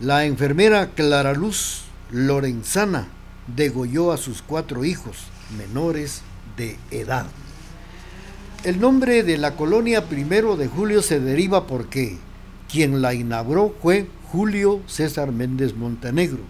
la 0.00 0.24
enfermera 0.24 0.88
Clara 0.94 1.34
Luz 1.34 1.82
Lorenzana 2.10 3.08
degolló 3.54 4.12
a 4.12 4.16
sus 4.16 4.42
cuatro 4.42 4.84
hijos 4.84 5.16
menores 5.56 6.22
de 6.56 6.76
edad. 6.90 7.26
El 8.64 8.80
nombre 8.80 9.22
de 9.22 9.38
la 9.38 9.54
colonia 9.54 10.08
primero 10.08 10.56
de 10.56 10.66
julio 10.66 11.02
se 11.02 11.20
deriva 11.20 11.66
porque 11.66 12.18
quien 12.70 13.00
la 13.00 13.14
inauguró 13.14 13.74
fue 13.80 14.08
Julio 14.32 14.80
César 14.86 15.30
Méndez 15.30 15.76
Montenegro. 15.76 16.40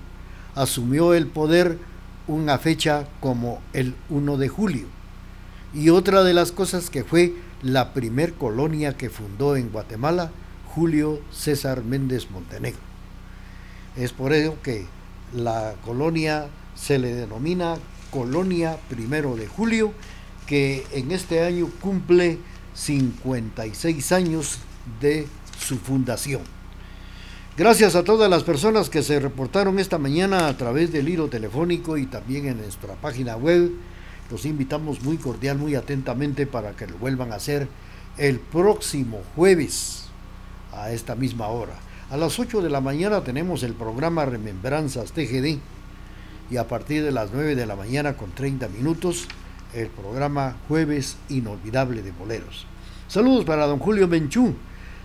Asumió 0.55 1.12
el 1.12 1.26
poder 1.26 1.78
una 2.26 2.59
fecha 2.59 3.07
como 3.20 3.61
el 3.72 3.94
1 4.09 4.38
de 4.38 4.49
julio. 4.49 4.86
Y 5.74 5.90
otra 5.90 6.24
de 6.24 6.32
las 6.32 6.53
cosas 6.53 6.88
que 6.88 7.05
fue 7.05 7.34
la 7.62 7.92
primer 7.92 8.34
colonia 8.34 8.97
que 8.97 9.11
fundó 9.11 9.57
en 9.57 9.70
Guatemala, 9.70 10.30
Julio 10.74 11.20
César 11.30 11.82
Méndez 11.84 12.30
Montenegro. 12.30 12.80
Es 13.97 14.12
por 14.12 14.32
ello 14.32 14.55
que 14.62 14.86
la 15.34 15.74
colonia 15.84 16.49
se 16.76 16.98
le 16.98 17.14
denomina 17.14 17.76
Colonia 18.10 18.78
Primero 18.88 19.34
de 19.34 19.48
Julio, 19.48 19.92
que 20.46 20.86
en 20.92 21.10
este 21.10 21.42
año 21.42 21.68
cumple 21.80 22.38
56 22.74 24.12
años 24.12 24.58
de 25.00 25.26
su 25.58 25.78
fundación. 25.78 26.42
Gracias 27.56 27.96
a 27.96 28.04
todas 28.04 28.28
las 28.28 28.42
personas 28.42 28.90
que 28.90 29.02
se 29.02 29.18
reportaron 29.18 29.78
esta 29.78 29.98
mañana 29.98 30.46
a 30.46 30.56
través 30.56 30.92
del 30.92 31.08
hilo 31.08 31.28
telefónico 31.28 31.96
y 31.96 32.06
también 32.06 32.46
en 32.46 32.58
nuestra 32.58 32.94
página 32.94 33.36
web. 33.36 33.72
Los 34.30 34.44
invitamos 34.44 35.02
muy 35.02 35.16
cordial, 35.16 35.56
muy 35.56 35.74
atentamente 35.74 36.46
para 36.46 36.72
que 36.72 36.86
lo 36.86 36.98
vuelvan 36.98 37.32
a 37.32 37.36
hacer 37.36 37.66
el 38.18 38.40
próximo 38.40 39.22
jueves 39.34 40.04
a 40.72 40.92
esta 40.92 41.14
misma 41.14 41.46
hora. 41.46 41.74
A 42.10 42.16
las 42.16 42.38
8 42.38 42.60
de 42.60 42.70
la 42.70 42.80
mañana 42.80 43.24
tenemos 43.24 43.62
el 43.62 43.72
programa 43.72 44.26
Remembranzas 44.26 45.12
TGD 45.12 45.58
y 46.51 46.57
a 46.57 46.68
partir 46.68 47.03
de 47.03 47.12
las 47.12 47.30
9 47.32 47.55
de 47.55 47.66
la 47.66 47.76
mañana 47.76 48.16
con 48.16 48.30
30 48.32 48.68
minutos 48.68 49.28
el 49.74 49.88
programa 49.88 50.57
Jueves 50.68 51.16
Inolvidable 51.28 52.03
de 52.03 52.12
Boleros. 52.12 52.66
Saludos 53.09 53.44
para 53.44 53.66
don 53.66 53.78
Julio 53.78 54.09
Menchú, 54.09 54.55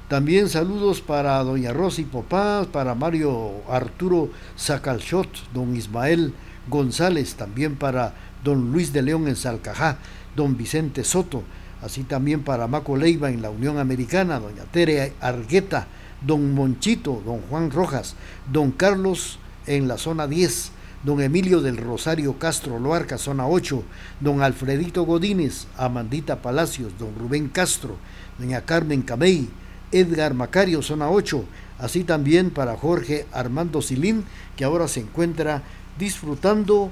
también 0.07 0.49
saludos 0.49 1.01
para 1.01 1.41
doña 1.43 1.71
Rosy 1.71 2.03
Popás, 2.03 2.67
para 2.67 2.95
Mario 2.95 3.61
Arturo 3.69 4.29
Sacalchot, 4.55 5.53
don 5.53 5.75
Ismael 5.75 6.33
González, 6.67 7.35
también 7.35 7.75
para 7.75 8.13
don 8.43 8.71
Luis 8.71 8.91
de 8.91 9.01
León 9.01 9.27
en 9.27 9.35
Salcajá, 9.35 9.97
don 10.35 10.57
Vicente 10.57 11.03
Soto, 11.03 11.43
así 11.81 12.03
también 12.03 12.43
para 12.43 12.67
Maco 12.67 12.97
Leiva 12.97 13.29
en 13.29 13.41
la 13.41 13.49
Unión 13.49 13.77
Americana, 13.77 14.39
doña 14.39 14.63
Tere 14.65 15.13
Argueta, 15.21 15.87
don 16.25 16.53
Monchito, 16.53 17.21
don 17.25 17.41
Juan 17.49 17.71
Rojas, 17.71 18.15
don 18.51 18.71
Carlos 18.71 19.39
en 19.65 19.87
la 19.87 19.97
zona 19.97 20.27
10, 20.27 20.71
don 21.03 21.21
Emilio 21.21 21.61
del 21.61 21.77
Rosario 21.77 22.37
Castro 22.37 22.79
Loarca, 22.79 23.17
zona 23.17 23.47
8, 23.47 23.83
don 24.19 24.41
Alfredito 24.41 25.03
Godínez, 25.03 25.67
Amandita 25.77 26.41
Palacios, 26.41 26.93
don 26.99 27.15
Rubén 27.17 27.49
Castro, 27.49 27.97
doña 28.37 28.61
Carmen 28.61 29.01
Camey, 29.01 29.49
Edgar 29.91 30.33
Macario, 30.33 30.81
zona 30.81 31.09
8, 31.09 31.43
así 31.79 32.03
también 32.03 32.51
para 32.51 32.77
Jorge 32.77 33.25
Armando 33.31 33.81
Silín, 33.81 34.25
que 34.55 34.63
ahora 34.63 34.87
se 34.87 35.01
encuentra 35.01 35.63
disfrutando 35.97 36.91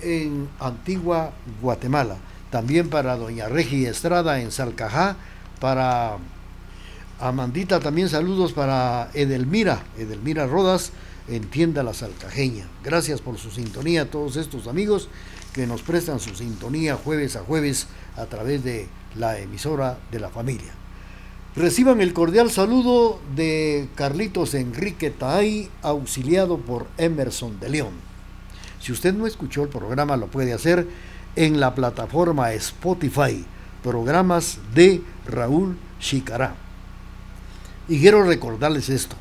en 0.00 0.48
Antigua 0.60 1.32
Guatemala. 1.60 2.16
También 2.50 2.88
para 2.88 3.16
doña 3.16 3.48
Regi 3.48 3.86
Estrada 3.86 4.40
en 4.40 4.52
Salcajá, 4.52 5.16
para 5.60 6.18
Amandita, 7.18 7.80
también 7.80 8.08
saludos 8.08 8.52
para 8.52 9.10
Edelmira, 9.14 9.82
Edelmira 9.98 10.46
Rodas, 10.46 10.92
en 11.28 11.44
Tienda 11.48 11.82
La 11.82 11.94
Salcajeña. 11.94 12.66
Gracias 12.84 13.20
por 13.20 13.38
su 13.38 13.50
sintonía 13.50 14.02
a 14.02 14.10
todos 14.10 14.36
estos 14.36 14.66
amigos 14.66 15.08
que 15.52 15.66
nos 15.66 15.82
prestan 15.82 16.20
su 16.20 16.34
sintonía 16.34 16.96
jueves 16.96 17.36
a 17.36 17.40
jueves 17.40 17.86
a 18.16 18.26
través 18.26 18.62
de 18.62 18.88
la 19.14 19.38
emisora 19.38 19.98
de 20.10 20.20
la 20.20 20.28
familia. 20.28 20.72
Reciban 21.56 22.02
el 22.02 22.12
cordial 22.12 22.50
saludo 22.50 23.18
de 23.34 23.88
Carlitos 23.94 24.52
Enrique 24.54 25.10
Taay, 25.10 25.70
auxiliado 25.80 26.58
por 26.58 26.86
Emerson 26.98 27.58
de 27.58 27.70
León. 27.70 27.94
Si 28.80 28.92
usted 28.92 29.14
no 29.14 29.26
escuchó 29.26 29.62
el 29.62 29.70
programa, 29.70 30.18
lo 30.18 30.26
puede 30.26 30.52
hacer 30.52 30.86
en 31.34 31.58
la 31.58 31.74
plataforma 31.74 32.52
Spotify, 32.52 33.44
programas 33.82 34.58
de 34.74 35.02
Raúl 35.26 35.78
Chicará. 35.98 36.54
Y 37.88 38.00
quiero 38.00 38.22
recordarles 38.24 38.90
esto. 38.90 39.16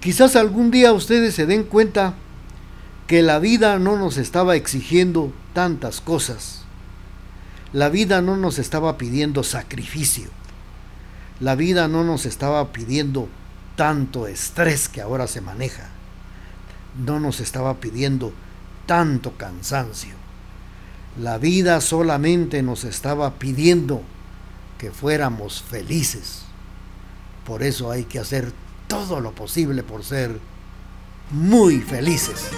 Quizás 0.00 0.34
algún 0.34 0.70
día 0.70 0.94
ustedes 0.94 1.34
se 1.34 1.44
den 1.44 1.64
cuenta 1.64 2.14
que 3.06 3.22
la 3.22 3.38
vida 3.38 3.78
no 3.78 3.98
nos 3.98 4.16
estaba 4.16 4.56
exigiendo 4.56 5.32
tantas 5.52 6.00
cosas. 6.00 6.62
La 7.74 7.90
vida 7.90 8.22
no 8.22 8.36
nos 8.36 8.58
estaba 8.58 8.96
pidiendo 8.96 9.42
sacrificio. 9.42 10.30
La 11.38 11.54
vida 11.54 11.86
no 11.86 12.02
nos 12.02 12.24
estaba 12.24 12.72
pidiendo 12.72 13.28
tanto 13.76 14.26
estrés 14.26 14.88
que 14.88 15.02
ahora 15.02 15.26
se 15.26 15.42
maneja. 15.42 15.90
No 17.04 17.20
nos 17.20 17.40
estaba 17.40 17.74
pidiendo 17.74 18.32
tanto 18.86 19.36
cansancio. 19.36 20.14
La 21.20 21.36
vida 21.36 21.80
solamente 21.82 22.62
nos 22.62 22.84
estaba 22.84 23.34
pidiendo 23.34 24.02
que 24.78 24.90
fuéramos 24.90 25.62
felices. 25.62 26.42
Por 27.44 27.62
eso 27.62 27.90
hay 27.90 28.04
que 28.04 28.18
hacer 28.18 28.52
todo 28.90 29.20
lo 29.20 29.30
posible 29.30 29.84
por 29.84 30.04
ser 30.04 30.40
muy 31.30 31.78
felices. 31.80 32.50